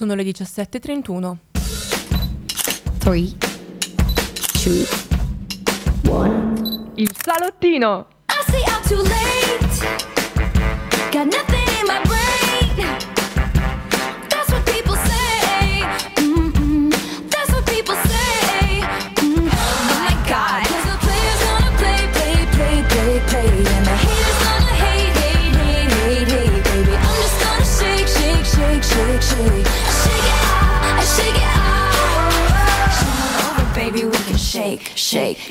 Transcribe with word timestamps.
Sono 0.00 0.14
le 0.14 0.22
17.31. 0.22 1.36
3, 3.00 3.20
2, 4.64 4.86
1. 6.08 6.92
Il 6.94 7.10
salottino! 7.14 8.06
I 8.30 8.42
see 8.50 8.64
I'm 8.64 8.80
too 8.88 9.02
late. 9.02 9.76
Got 11.10 11.26
nothing 11.26 11.59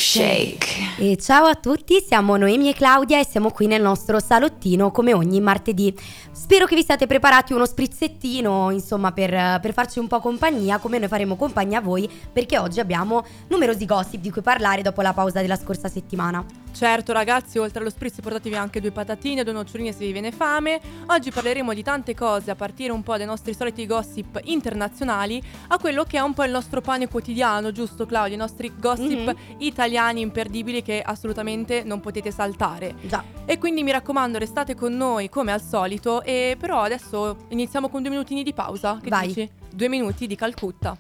shake. 0.09 0.95
E 0.97 1.17
ciao 1.17 1.45
a 1.45 1.53
tutti, 1.53 2.03
siamo 2.03 2.35
Noemi 2.35 2.69
e 2.69 2.73
Claudia 2.73 3.19
e 3.19 3.25
siamo 3.25 3.51
qui 3.51 3.67
nel 3.67 3.83
nostro 3.83 4.19
salottino 4.19 4.89
come 4.89 5.13
ogni 5.13 5.39
martedì. 5.39 5.95
Spero 6.31 6.65
che 6.65 6.73
vi 6.73 6.83
siate 6.83 7.05
preparati 7.05 7.53
uno 7.53 7.67
sprizzettino, 7.67 8.71
insomma, 8.71 9.11
per, 9.11 9.59
per 9.59 9.71
farci 9.71 9.99
un 9.99 10.07
po' 10.07 10.19
compagnia, 10.19 10.79
come 10.79 10.97
noi 10.97 11.07
faremo 11.07 11.35
compagnia 11.35 11.77
a 11.77 11.81
voi, 11.81 12.09
perché 12.33 12.57
oggi 12.57 12.79
abbiamo 12.79 13.23
numerosi 13.49 13.85
gossip 13.85 14.19
di 14.19 14.31
cui 14.31 14.41
parlare 14.41 14.81
dopo 14.81 15.03
la 15.03 15.13
pausa 15.13 15.41
della 15.41 15.57
scorsa 15.57 15.89
settimana. 15.89 16.43
Certo 16.71 17.11
ragazzi, 17.11 17.57
oltre 17.57 17.79
allo 17.81 17.89
spritz 17.89 18.21
portatevi 18.21 18.55
anche 18.55 18.79
due 18.79 18.91
patatine, 18.91 19.43
due 19.43 19.51
noccioline 19.51 19.91
se 19.91 20.05
vi 20.05 20.11
viene 20.13 20.31
fame. 20.31 20.79
Oggi 21.07 21.29
parleremo 21.29 21.73
di 21.73 21.83
tante 21.83 22.15
cose, 22.15 22.51
a 22.51 22.55
partire 22.55 22.93
un 22.93 23.03
po' 23.03 23.17
dai 23.17 23.25
nostri 23.25 23.53
soliti 23.53 23.85
gossip 23.85 24.39
internazionali, 24.43 25.41
a 25.67 25.77
quello 25.77 26.03
che 26.05 26.17
è 26.17 26.21
un 26.21 26.33
po' 26.33 26.45
il 26.45 26.51
nostro 26.51 26.79
pane 26.79 27.07
quotidiano, 27.09 27.71
giusto 27.73 28.05
Claudia? 28.05 28.35
I 28.35 28.37
nostri 28.37 28.71
gossip 28.77 29.27
Mhm. 29.27 29.35
italiani 29.57 30.21
imperdibili 30.21 30.81
che 30.81 31.01
assolutamente 31.01 31.83
non 31.83 31.99
potete 31.99 32.31
saltare. 32.31 32.95
Già. 33.01 33.23
E 33.45 33.57
quindi 33.57 33.83
mi 33.83 33.91
raccomando, 33.91 34.37
restate 34.37 34.75
con 34.75 34.93
noi 34.95 35.27
come 35.27 35.51
al 35.51 35.61
solito. 35.61 36.23
E 36.23 36.55
però 36.57 36.81
adesso 36.81 37.35
iniziamo 37.49 37.89
con 37.89 38.01
due 38.01 38.11
minutini 38.11 38.41
di 38.43 38.53
pausa. 38.53 38.99
Che 39.01 39.09
Vai. 39.09 39.27
dici? 39.27 39.49
Due 39.73 39.89
minuti 39.89 40.27
di 40.27 40.35
Calcutta. 40.35 40.95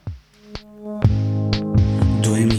Due 2.21 2.39
minuti, 2.39 2.58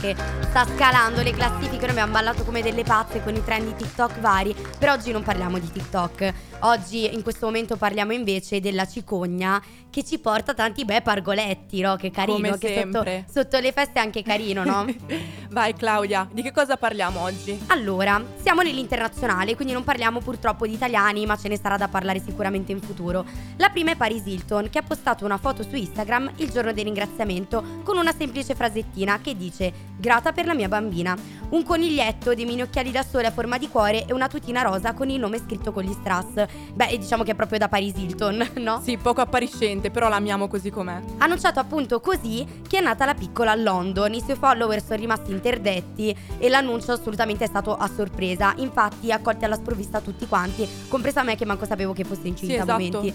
Che 0.00 0.16
sta 0.48 0.66
scalando 0.66 1.22
le 1.22 1.32
classifiche. 1.32 1.80
Noi 1.80 1.90
abbiamo 1.90 2.12
ballato 2.12 2.42
come 2.44 2.62
delle 2.62 2.82
pazze 2.82 3.22
con 3.22 3.34
i 3.34 3.44
trend 3.44 3.66
di 3.68 3.84
TikTok 3.84 4.18
vari. 4.20 4.54
Per 4.78 4.88
oggi 4.88 5.12
non 5.12 5.22
parliamo 5.22 5.58
di 5.58 5.70
TikTok. 5.70 6.32
Oggi, 6.60 7.12
in 7.12 7.22
questo 7.22 7.46
momento, 7.46 7.76
parliamo 7.76 8.12
invece 8.12 8.60
della 8.60 8.86
cicogna 8.86 9.62
che 9.90 10.04
ci 10.04 10.18
porta 10.18 10.54
tanti 10.54 10.84
bei 10.84 11.02
pargoletti, 11.02 11.80
no? 11.80 11.96
Che 11.96 12.10
carino. 12.10 12.36
Come 12.36 12.58
che 12.58 12.88
sotto, 12.90 13.24
sotto 13.32 13.58
le 13.58 13.72
feste 13.72 13.98
è 13.98 14.02
anche 14.02 14.22
carino, 14.22 14.64
no? 14.64 14.86
Vai 15.50 15.74
Claudia, 15.74 16.28
di 16.30 16.42
che 16.42 16.52
cosa 16.52 16.76
parliamo 16.76 17.20
oggi? 17.20 17.58
Allora, 17.68 18.22
siamo 18.40 18.62
nell'internazionale, 18.62 19.56
quindi 19.56 19.72
non 19.74 19.82
parliamo 19.82 20.20
purtroppo 20.20 20.66
di 20.66 20.74
italiani, 20.74 21.26
ma 21.26 21.36
ce 21.36 21.48
ne 21.48 21.58
sarà 21.58 21.76
da 21.76 21.88
parlare 21.88 22.20
sicuramente 22.20 22.72
in 22.72 22.80
futuro. 22.80 23.24
La 23.56 23.68
prima 23.68 23.90
è 23.90 23.96
Paris 23.96 24.24
Hilton, 24.24 24.70
che 24.70 24.78
ha 24.78 24.82
postato 24.82 25.24
una 25.24 25.38
foto 25.38 25.62
su 25.62 25.74
Instagram 25.74 26.32
il 26.36 26.50
giorno 26.50 26.72
del 26.72 26.84
ringraziamento 26.84 27.80
con 27.82 27.96
una 27.96 28.14
semplice 28.16 28.54
frasettina 28.54 29.18
che 29.20 29.36
dice 29.36 29.89
Grata 30.00 30.32
per 30.32 30.46
la 30.46 30.54
mia 30.54 30.66
bambina. 30.66 31.14
Un 31.50 31.62
coniglietto, 31.62 32.32
dei 32.32 32.46
mini 32.46 32.62
occhiali 32.62 32.90
da 32.90 33.02
sole 33.02 33.26
a 33.26 33.30
forma 33.30 33.58
di 33.58 33.68
cuore 33.68 34.06
e 34.06 34.14
una 34.14 34.28
tutina 34.28 34.62
rosa 34.62 34.94
con 34.94 35.10
il 35.10 35.18
nome 35.20 35.38
scritto 35.38 35.72
con 35.72 35.82
gli 35.82 35.92
strass. 35.92 36.46
Beh, 36.72 36.96
diciamo 36.96 37.22
che 37.22 37.32
è 37.32 37.34
proprio 37.34 37.58
da 37.58 37.68
Paris 37.68 37.94
Hilton, 37.96 38.50
no? 38.60 38.80
Sì, 38.82 38.96
poco 38.96 39.20
appariscente, 39.20 39.90
però 39.90 40.08
l'amiamo 40.08 40.48
così 40.48 40.70
com'è. 40.70 40.94
Ha 41.18 41.24
annunciato 41.24 41.60
appunto 41.60 42.00
così 42.00 42.46
che 42.66 42.78
è 42.78 42.80
nata 42.80 43.04
la 43.04 43.12
piccola 43.12 43.50
a 43.50 43.56
London. 43.56 44.14
I 44.14 44.22
suoi 44.22 44.36
follower 44.36 44.82
sono 44.82 44.98
rimasti 44.98 45.32
interdetti 45.32 46.16
e 46.38 46.48
l'annuncio 46.48 46.92
assolutamente 46.92 47.44
è 47.44 47.48
stato 47.48 47.76
a 47.76 47.86
sorpresa. 47.94 48.54
Infatti, 48.56 49.12
accolti 49.12 49.44
alla 49.44 49.56
sprovvista 49.56 50.00
tutti 50.00 50.26
quanti, 50.26 50.66
compresa 50.88 51.22
me 51.22 51.36
che 51.36 51.44
manco 51.44 51.66
sapevo 51.66 51.92
che 51.92 52.04
fosse 52.04 52.26
incinta 52.26 52.54
Sì, 52.54 52.60
esatto. 52.60 52.72
momenti. 52.72 53.14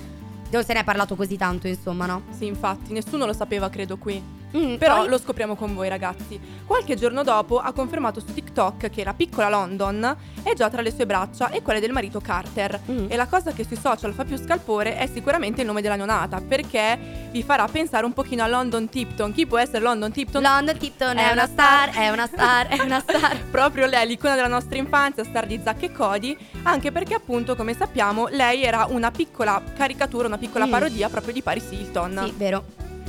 Non 0.52 0.64
se 0.64 0.74
ne 0.74 0.82
è 0.82 0.84
parlato 0.84 1.16
così 1.16 1.36
tanto, 1.36 1.68
insomma, 1.68 2.06
no? 2.06 2.22
Sì, 2.30 2.46
infatti, 2.46 2.94
nessuno 2.94 3.26
lo 3.26 3.34
sapeva, 3.34 3.70
credo, 3.70 3.98
qui. 3.98 4.22
Mm, 4.56 4.76
Però 4.76 4.98
poi- 5.00 5.10
lo 5.10 5.18
scopriamo 5.18 5.56
con 5.56 5.74
voi, 5.74 5.90
ragazzi. 5.90 6.40
Qualche 6.66 6.96
giorno 6.96 7.24
dopo 7.24 7.60
ha 7.60 7.72
confermato 7.74 8.20
su 8.20 8.34
TikTok 8.34 8.90
che 8.90 9.04
la 9.04 9.14
piccola 9.14 9.50
London 9.50 10.16
è 10.44 10.54
già 10.54 10.70
tra 10.70 10.82
le 10.82 10.92
sue 10.92 11.06
braccia 11.06 11.50
e 11.50 11.62
quelle 11.62 11.80
del 11.80 11.92
marito 11.92 12.20
Carter. 12.22 12.80
Mm. 12.90 13.06
E 13.10 13.16
la 13.16 13.28
cosa 13.28 13.52
che 13.52 13.64
sui 13.66 13.78
social 13.78 14.14
fa 14.14 14.24
più 14.24 14.38
scalpore 14.38 14.98
è 14.98 15.08
sicuramente 15.08 15.62
il 15.62 15.68
nome 15.68 15.82
della 15.82 15.96
neonata, 15.96 16.42
perché 16.42 17.28
vi 17.32 17.44
farà 17.44 17.68
pensare 17.68 18.06
un 18.06 18.14
pochino 18.14 18.44
a 18.44 18.48
London 18.48 18.88
Tipton. 18.90 19.34
Chi 19.34 19.46
può 19.46 19.58
essere 19.58 19.80
London 19.80 20.12
Tipton? 20.12 20.42
London 20.42 20.78
Tipton 20.78 21.18
è 21.18 21.32
una 21.32 21.48
star, 21.48 21.90
è 21.92 22.10
una 22.10 22.28
star, 22.28 22.68
è 22.68 22.82
una 22.82 23.00
star. 23.00 23.38
Proprio 23.52 23.86
lei, 23.86 24.08
l'icona 24.08 24.36
della 24.36 24.48
nostra 24.48 24.78
infanzia, 24.78 25.24
star 25.24 25.46
di 25.46 25.60
Zack 25.64 25.84
e 25.84 25.92
Cody, 25.92 26.38
anche 26.64 26.92
perché 26.92 27.14
appunto, 27.16 27.56
come 27.56 27.74
sappiamo, 27.76 28.28
lei 28.30 28.64
era 28.64 28.86
una 28.90 29.12
piccola 29.12 29.62
caricatura, 29.76 30.28
una 30.28 30.38
piccola 30.38 30.66
Mm. 30.66 30.70
parodia 30.72 31.10
proprio 31.10 31.34
di 31.34 31.42
Paris 31.42 31.70
Hilton. 31.72 32.22
Sì, 32.26 32.34
vero. 32.38 32.64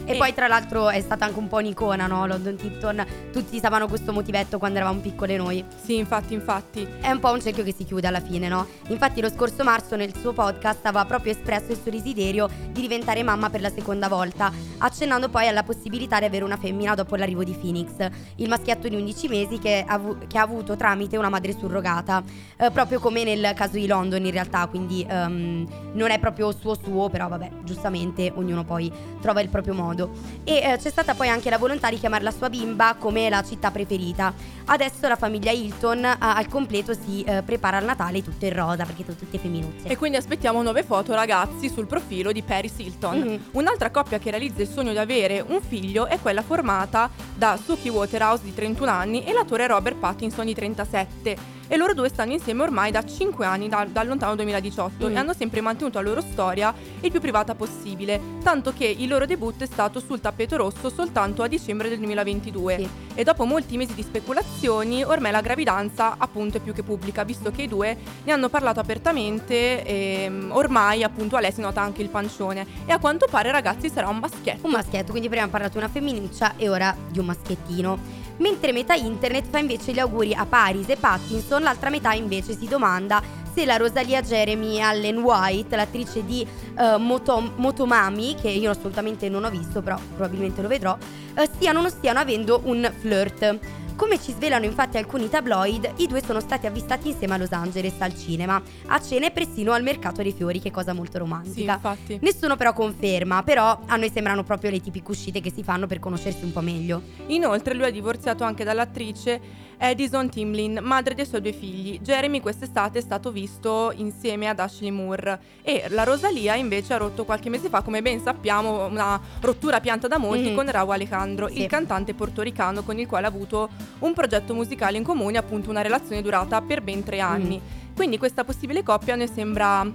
E, 0.06 0.12
E- 0.12 0.16
poi 0.16 0.32
tra 0.32 0.46
l'altro 0.46 0.88
è 0.88 1.00
stata 1.00 1.24
anche 1.24 1.38
un 1.38 1.48
po' 1.48 1.56
un'icona, 1.56 2.06
no? 2.06 2.26
London 2.26 2.54
Tipton. 2.56 3.04
Tutti 3.32 3.56
sapevano 3.58 3.88
questo 3.88 4.12
motivetto 4.12 4.58
quando 4.58 4.78
eravamo 4.78 5.00
piccole 5.00 5.36
noi. 5.36 5.64
Sì, 5.84 5.96
infatti, 5.96 6.32
infatti. 6.32 6.86
È 7.00 7.10
un 7.10 7.18
po' 7.18 7.32
un 7.32 7.40
cerchio 7.42 7.64
che 7.64 7.74
si 7.76 7.84
chiude 7.84 8.06
alla 8.06 8.20
fine, 8.20 8.46
no? 8.48 8.66
Infatti 8.88 9.20
lo 9.20 9.28
scorso 9.28 9.64
marzo 9.64 9.96
nel 9.96 10.14
suo 10.16 10.32
podcast 10.32 10.86
aveva 10.86 11.04
proprio 11.04 11.32
espresso 11.32 11.72
il 11.72 11.78
suo 11.82 11.90
desiderio 11.90 12.48
di 12.70 12.80
diventare 12.80 13.22
mamma 13.24 13.50
per 13.50 13.60
la 13.60 13.70
seconda 13.70 14.06
volta, 14.08 14.52
accennando 14.78 15.28
poi 15.28 15.48
alla 15.48 15.64
possibilità 15.64 16.20
di 16.20 16.24
avere 16.24 16.44
una 16.44 16.56
femmina 16.56 16.94
dopo 16.94 17.16
l'arrivo 17.16 17.42
di 17.42 17.52
Phoenix, 17.60 17.90
il 18.36 18.48
maschietto 18.48 18.86
di 18.88 18.94
11 18.94 19.26
mesi 19.28 19.58
che 19.58 19.84
ha, 19.86 19.94
avu- 19.94 20.26
che 20.28 20.38
ha 20.38 20.42
avuto 20.42 20.76
tramite 20.76 21.16
una 21.16 21.28
madre 21.28 21.52
surrogata, 21.52 22.22
Eh, 22.58 22.70
proprio 22.70 23.00
come 23.00 23.22
nel 23.24 23.52
caso 23.54 23.76
di 23.76 23.86
London 23.86 24.24
in 24.24 24.30
realtà, 24.30 24.66
quindi 24.68 25.04
ehm, 25.08 25.66
non 25.92 26.10
è 26.10 26.18
proprio 26.18 26.52
suo 26.52 26.74
suo, 26.74 27.08
però 27.10 27.28
vabbè, 27.28 27.50
giustamente 27.64 28.32
ognuno 28.34 28.64
poi 28.64 28.90
trova 29.20 29.40
il 29.40 29.48
proprio 29.48 29.74
modo. 29.74 29.95
E 30.44 30.54
eh, 30.56 30.76
c'è 30.78 30.90
stata 30.90 31.14
poi 31.14 31.28
anche 31.28 31.50
la 31.50 31.58
volontà 31.58 31.90
di 31.90 31.98
chiamare 31.98 32.22
la 32.22 32.30
sua 32.30 32.48
bimba 32.48 32.96
come 32.98 33.28
la 33.28 33.42
città 33.42 33.70
preferita. 33.70 34.32
Adesso 34.66 35.08
la 35.08 35.16
famiglia 35.16 35.50
Hilton 35.50 36.04
eh, 36.04 36.16
al 36.18 36.48
completo 36.48 36.94
si 36.94 37.22
eh, 37.22 37.42
prepara 37.42 37.78
al 37.78 37.84
Natale 37.84 38.22
tutto 38.22 38.44
in 38.44 38.54
rosa 38.54 38.84
perché 38.84 39.04
sono 39.04 39.16
tutte 39.16 39.38
femminucce. 39.38 39.88
E 39.88 39.96
quindi 39.96 40.16
aspettiamo 40.16 40.62
nuove 40.62 40.82
foto, 40.82 41.14
ragazzi, 41.14 41.68
sul 41.68 41.86
profilo 41.86 42.32
di 42.32 42.42
Paris 42.42 42.74
Hilton. 42.76 43.18
Mhm. 43.18 43.40
Un'altra 43.52 43.90
coppia 43.90 44.18
che 44.18 44.30
realizza 44.30 44.62
il 44.62 44.68
sogno 44.68 44.92
di 44.92 44.98
avere 44.98 45.44
un 45.46 45.60
figlio 45.60 46.06
è 46.06 46.18
quella 46.20 46.42
formata 46.42 47.10
da 47.34 47.58
Suki 47.62 47.88
Waterhouse 47.88 48.44
di 48.44 48.54
31 48.54 48.90
anni 48.90 49.24
e 49.24 49.32
l'attore 49.32 49.66
Robert 49.66 49.96
Pattinson 49.96 50.44
di 50.44 50.54
37. 50.54 51.54
E 51.68 51.76
loro 51.76 51.94
due 51.94 52.08
stanno 52.08 52.32
insieme 52.32 52.62
ormai 52.62 52.90
da 52.92 53.04
5 53.04 53.44
anni, 53.44 53.68
da- 53.68 53.86
dal 53.90 54.06
lontano 54.06 54.34
2018, 54.36 55.08
Mhm. 55.08 55.14
e 55.14 55.18
hanno 55.18 55.32
sempre 55.32 55.60
mantenuto 55.60 55.98
la 56.00 56.04
loro 56.08 56.20
storia 56.20 56.72
il 57.00 57.10
più 57.10 57.20
privata 57.20 57.54
possibile, 57.54 58.20
tanto 58.42 58.72
che 58.72 58.84
il 58.86 59.08
loro 59.08 59.26
debutto 59.26 59.64
è 59.64 59.66
stato 59.66 59.98
sul 60.00 60.20
tappeto 60.20 60.56
rosso 60.56 60.88
soltanto 60.90 61.42
a 61.42 61.48
dicembre 61.48 61.88
del 61.88 61.98
2022. 61.98 62.76
Sì. 62.78 62.88
E 63.14 63.24
dopo 63.24 63.44
molti 63.44 63.76
mesi 63.76 63.94
di 63.94 64.02
speculazioni, 64.02 65.02
ormai 65.02 65.32
la 65.32 65.40
gravidanza 65.40 66.14
appunto 66.18 66.58
è 66.58 66.60
più 66.60 66.72
che 66.72 66.82
pubblica, 66.82 67.24
visto 67.24 67.50
che 67.50 67.62
i 67.62 67.68
due 67.68 67.96
ne 68.24 68.32
hanno 68.32 68.48
parlato 68.48 68.78
apertamente 68.80 69.84
e 69.84 70.26
mm, 70.28 70.50
ormai 70.52 71.02
appunto 71.02 71.36
a 71.36 71.40
lei 71.40 71.52
si 71.52 71.60
nota 71.60 71.80
anche 71.80 72.02
il 72.02 72.08
pancione. 72.10 72.66
E 72.86 72.92
a 72.92 72.98
quanto 72.98 73.26
pare 73.30 73.50
ragazzi 73.50 73.88
sarà 73.90 74.08
un 74.08 74.18
maschietto. 74.18 74.66
Un 74.66 74.72
maschietto, 74.72 75.10
quindi 75.10 75.28
prima 75.28 75.44
abbiamo 75.44 75.50
parlato 75.50 75.78
di 75.78 75.84
una 75.84 75.88
femminuccia 75.92 76.54
e 76.56 76.68
ora 76.68 76.94
di 77.10 77.18
un 77.18 77.26
maschiettino. 77.26 78.24
Mentre 78.38 78.70
metà 78.72 78.92
internet 78.94 79.46
fa 79.48 79.58
invece 79.58 79.92
gli 79.92 79.98
auguri 79.98 80.34
a 80.34 80.44
Paris 80.44 80.86
e 80.90 80.96
Pattinson, 80.96 81.55
l'altra 81.62 81.90
metà 81.90 82.12
invece 82.12 82.56
si 82.56 82.66
domanda 82.66 83.22
se 83.52 83.64
la 83.64 83.76
Rosalia 83.76 84.20
Jeremy 84.20 84.80
Allen 84.80 85.18
White, 85.18 85.76
l'attrice 85.76 86.24
di 86.24 86.46
eh, 86.78 86.96
Moto- 86.98 87.52
Motomami, 87.56 88.34
che 88.34 88.50
io 88.50 88.70
assolutamente 88.70 89.28
non 89.30 89.44
ho 89.44 89.50
visto, 89.50 89.80
però 89.80 89.98
probabilmente 90.14 90.60
lo 90.60 90.68
vedrò, 90.68 90.96
eh, 91.34 91.48
stiano 91.54 91.78
o 91.78 91.82
non 91.82 91.90
stiano 91.90 92.18
avendo 92.18 92.60
un 92.64 92.90
flirt. 93.00 93.58
Come 93.96 94.20
ci 94.20 94.32
svelano 94.32 94.66
infatti 94.66 94.98
alcuni 94.98 95.30
tabloid, 95.30 95.90
i 95.96 96.06
due 96.06 96.22
sono 96.22 96.38
stati 96.40 96.66
avvistati 96.66 97.08
insieme 97.08 97.32
a 97.32 97.38
Los 97.38 97.52
Angeles 97.52 97.94
al 98.00 98.14
cinema, 98.14 98.60
a 98.88 99.00
cena 99.00 99.24
e 99.24 99.30
persino 99.30 99.72
al 99.72 99.82
mercato 99.82 100.20
dei 100.22 100.34
fiori, 100.34 100.60
che 100.60 100.70
cosa 100.70 100.92
molto 100.92 101.12
Sì, 101.12 101.18
romantica. 101.18 101.72
infatti. 101.76 102.18
Nessuno 102.20 102.56
però 102.56 102.74
conferma, 102.74 103.42
però 103.42 103.80
a 103.86 103.96
noi 103.96 104.10
sembrano 104.12 104.44
proprio 104.44 104.70
le 104.70 104.80
tipiche 104.82 105.10
uscite 105.10 105.40
che 105.40 105.50
si 105.50 105.62
fanno 105.62 105.86
per 105.86 105.98
conoscersi 105.98 106.44
un 106.44 106.52
po' 106.52 106.60
meglio. 106.60 107.00
Inoltre 107.28 107.72
lui 107.72 107.86
è 107.86 107.90
divorziato 107.92 108.44
anche 108.44 108.64
dall'attrice 108.64 109.40
Edison 109.78 110.28
Timlin, 110.30 110.78
madre 110.82 111.14
dei 111.14 111.26
suoi 111.26 111.42
due 111.42 111.52
figli. 111.52 112.00
Jeremy 112.00 112.40
quest'estate 112.40 112.98
è 112.98 113.02
stato 113.02 113.30
visto 113.30 113.92
insieme 113.96 114.48
ad 114.48 114.58
Ashley 114.58 114.90
Moore 114.90 115.38
e 115.62 115.84
la 115.90 116.02
Rosalia 116.04 116.54
invece 116.54 116.94
ha 116.94 116.96
rotto 116.96 117.24
qualche 117.24 117.50
mese 117.50 117.68
fa, 117.68 117.82
come 117.82 118.00
ben 118.00 118.20
sappiamo, 118.20 118.86
una 118.86 119.20
rottura 119.40 119.80
pianta 119.80 120.08
da 120.08 120.18
molti 120.18 120.48
Mhm. 120.50 120.54
con 120.54 120.70
Raúl 120.70 120.92
Alejandro, 120.92 121.48
Sì. 121.48 121.60
il 121.62 121.66
cantante 121.66 122.14
portoricano 122.14 122.82
con 122.82 122.98
il 122.98 123.06
quale 123.06 123.26
ha 123.26 123.28
avuto 123.28 123.68
un 124.00 124.14
progetto 124.14 124.54
musicale 124.54 124.96
in 124.96 125.02
comune, 125.04 125.36
appunto 125.36 125.68
una 125.70 125.82
relazione 125.82 126.22
durata 126.22 126.60
per 126.62 126.80
ben 126.82 127.02
tre 127.04 127.20
anni. 127.20 127.60
Quindi 127.94 128.18
questa 128.18 128.44
possibile 128.44 128.82
coppia 128.82 129.14
ne 129.14 129.26
sembra 129.26 129.86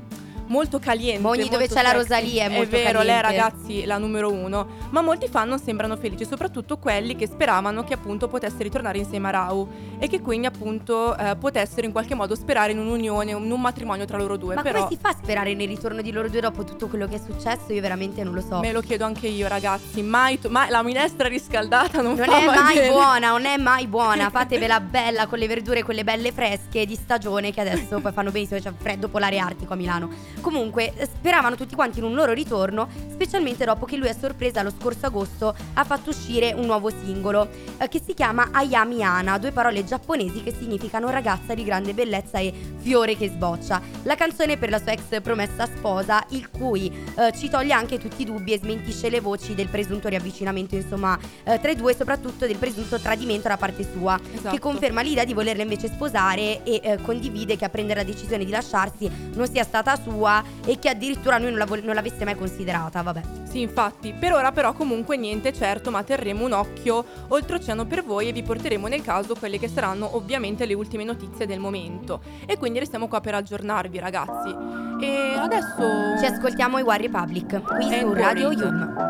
molto 0.52 0.78
caliente. 0.80 1.26
Ogni 1.26 1.50
dove 1.50 1.68
c'è 1.68 1.82
la 1.82 1.90
sexy. 1.90 1.96
Rosalia 1.98 2.44
è 2.46 2.50
molto 2.50 2.72
vero, 2.76 3.02
lei 3.02 3.20
caliente. 3.20 3.22
ragazzi 3.22 3.86
la 3.86 3.98
numero 3.98 4.32
uno. 4.32 4.68
Ma 4.92 5.02
molti 5.02 5.28
fan 5.28 5.48
non 5.48 5.60
sembrano 5.60 5.96
felici, 5.96 6.26
soprattutto 6.26 6.78
quelli 6.78 7.16
che 7.16 7.26
speravano 7.26 7.84
che 7.84 7.94
appunto 7.94 8.28
potesse 8.28 8.62
ritornare 8.62 8.98
insieme 8.98 9.30
a 9.30 9.32
Rau 9.32 9.68
e 9.98 10.08
che 10.08 10.20
quindi 10.22 10.48
appunto 10.48 11.18
eh, 11.18 11.36
potessero 11.38 11.86
in 11.86 11.92
qualche 11.92 12.14
modo 12.14 12.36
sperare 12.36 12.74
in 12.74 12.80
un'unione, 12.80 13.32
in 13.32 13.52
un 13.52 13.62
matrimonio 13.62 14.06
tra 14.06 14.18
loro 14.18 14.38
due. 14.38 14.56
Ma 14.56 14.62
Però 14.62 14.84
come 14.84 14.94
si 14.94 15.00
fa 15.02 15.10
a 15.10 15.16
sperare 15.20 15.54
nel 15.56 15.68
ritorno 15.68 16.02
di 16.02 16.12
loro 16.12 16.28
due 16.30 16.42
dopo 16.42 16.64
tutto 16.66 16.88
quello 16.88 17.08
che 17.08 17.16
è 17.16 17.20
successo? 17.26 17.72
Io 17.74 17.82
veramente 17.82 18.24
non 18.24 18.34
lo 18.34 18.42
so. 18.42 18.60
me 18.60 18.72
lo 18.74 18.82
chiedo 18.82 19.06
anche 19.06 19.28
io, 19.28 19.48
ragazzi. 19.48 20.02
Mai, 20.02 20.38
to- 20.40 20.50
mai- 20.50 20.70
la 20.70 20.84
minestra 20.84 21.28
riscaldata 21.30 22.02
non, 22.02 22.16
Non 22.16 22.26
fa 22.28 22.40
è 22.40 22.46
mai 22.46 22.76
bene. 22.76 22.90
buona, 22.90 23.30
non 23.30 23.46
è 23.46 23.58
mai 23.58 23.88
buona. 23.88 24.30
Fatevela 24.42 24.80
bella 24.82 25.28
con 25.28 25.40
le 25.40 25.48
verdure, 25.48 25.84
quelle 25.84 26.04
belle 26.04 26.32
fresche 26.34 26.86
di 26.86 26.96
stagione 26.96 27.52
che 27.54 27.62
adesso 27.62 28.00
poi 28.00 28.12
fanno 28.12 28.32
benissimo. 28.32 28.60
C'è 28.60 28.72
freddo 28.78 29.08
polare 29.08 29.38
artico 29.38 29.74
a 29.74 29.76
Milano. 29.76 30.10
Comunque, 30.42 30.92
eh, 30.96 31.06
speravano 31.06 31.56
tutti 31.56 31.76
quanti 31.76 32.00
in 32.00 32.06
un 32.06 32.14
loro 32.16 32.34
ritorno, 32.34 32.88
specialmente 33.12 33.64
dopo 33.64 33.86
che 33.86 33.96
lui 33.96 34.10
a 34.10 34.16
sorpresa 34.18 34.64
lo 34.64 34.72
scorso 34.72 35.06
agosto 35.06 35.56
ha 35.76 35.84
fatto 35.84 36.10
uscire 36.10 36.52
un 36.54 36.66
nuovo 36.66 36.90
singolo 36.90 37.48
eh, 37.78 37.88
che 37.88 38.02
si 38.04 38.16
chiama 38.16 38.50
Ayami 38.52 39.04
Ana, 39.04 39.38
due 39.38 39.52
parole 39.52 39.84
giapponesi 39.86 40.42
che 40.42 40.52
significano 40.58 41.10
ragazza 41.12 41.54
di 41.54 41.64
grande 41.64 41.94
bellezza 41.94 42.40
e 42.40 42.52
fiore 42.78 43.16
che 43.16 43.30
sboccia. 43.30 43.80
La 44.04 44.16
canzone 44.16 44.58
per 44.58 44.72
la 44.72 44.80
sua 44.80 44.94
ex 44.94 45.22
promessa 45.22 45.68
sposa, 45.68 46.26
il 46.30 46.50
cui 46.50 46.92
eh, 47.16 47.32
ci 47.38 47.48
toglie 47.48 47.74
anche 47.74 48.00
tutti 48.00 48.24
i 48.24 48.26
dubbi 48.26 48.54
e 48.54 48.58
smentisce 48.58 49.10
le 49.10 49.20
voci 49.20 49.54
del 49.54 49.68
presunto 49.68 50.08
riavvicinamento, 50.08 50.76
insomma, 50.76 51.18
eh, 51.44 51.60
tra 51.60 51.70
i 51.70 51.76
due 51.76 51.92
e 51.92 51.96
soprattutto 51.96 52.48
del 52.48 52.58
presunto 52.58 53.00
tradimento 53.00 53.48
da 53.48 53.58
parte 53.58 53.88
sua, 53.94 54.20
Esatto. 54.34 54.56
che 54.56 54.60
conferma 54.60 55.02
l'idea 55.02 55.24
di 55.24 55.34
volerla 55.34 55.62
invece 55.62 55.88
sposare 55.88 56.64
e 56.64 56.80
eh, 56.82 56.98
condivide 57.02 57.56
che 57.58 57.66
a 57.66 57.70
prendere 57.70 58.00
la 58.04 58.06
decisione 58.06 58.44
di 58.44 58.52
lasciarsi 58.52 59.10
non 59.34 59.48
sia 59.48 59.64
stata 59.64 59.96
sua 60.02 60.30
e 60.66 60.80
che 60.80 60.90
addirittura 60.90 61.38
lui 61.38 61.50
non, 61.50 61.58
la 61.58 61.66
vol- 61.66 61.84
non 61.84 61.96
l'avesse 61.96 62.24
mai 62.24 62.36
considerata, 62.36 63.02
vabbè. 63.02 63.22
Sì, 63.50 63.62
infatti, 63.62 64.14
per 64.18 64.34
ora 64.34 64.52
però 64.52 64.74
comunque 64.74 65.18
niente 65.18 65.52
certo, 65.52 65.92
ma 65.92 66.04
terremo 66.04 66.46
un 66.46 66.54
occhio 66.54 67.04
oltreoceano 67.28 67.86
per 67.86 68.04
voi 68.04 68.30
e 68.30 68.32
vi 68.32 68.44
porteremo 68.44 68.88
nel 68.88 69.02
caso 69.02 69.36
quelle 69.36 69.60
che 69.60 69.68
saranno 69.68 70.16
ovviamente 70.16 70.66
le 70.66 70.74
ultime 70.74 71.04
notizie 71.04 71.46
del 71.46 71.60
momento. 71.60 72.22
E 72.46 72.58
quindi 72.58 72.80
restiamo 72.80 73.08
qua 73.08 73.20
per 73.20 73.36
aggiornarvi, 73.36 74.00
ragazzi. 74.00 74.56
E 75.02 75.34
adesso 75.36 76.20
Ci 76.20 76.26
ascoltiamo 76.26 76.78
i 76.78 76.82
War 76.82 77.02
Republic 77.02 77.62
qui 77.62 77.94
And 77.94 78.02
su 78.02 78.14
Radio. 78.14 78.52
Yum. 78.52 79.10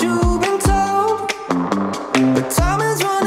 you've 0.00 0.40
been 0.40 0.58
told. 0.58 1.28
But 2.34 2.50
time 2.50 2.80
is 2.80 3.02
running 3.02 3.21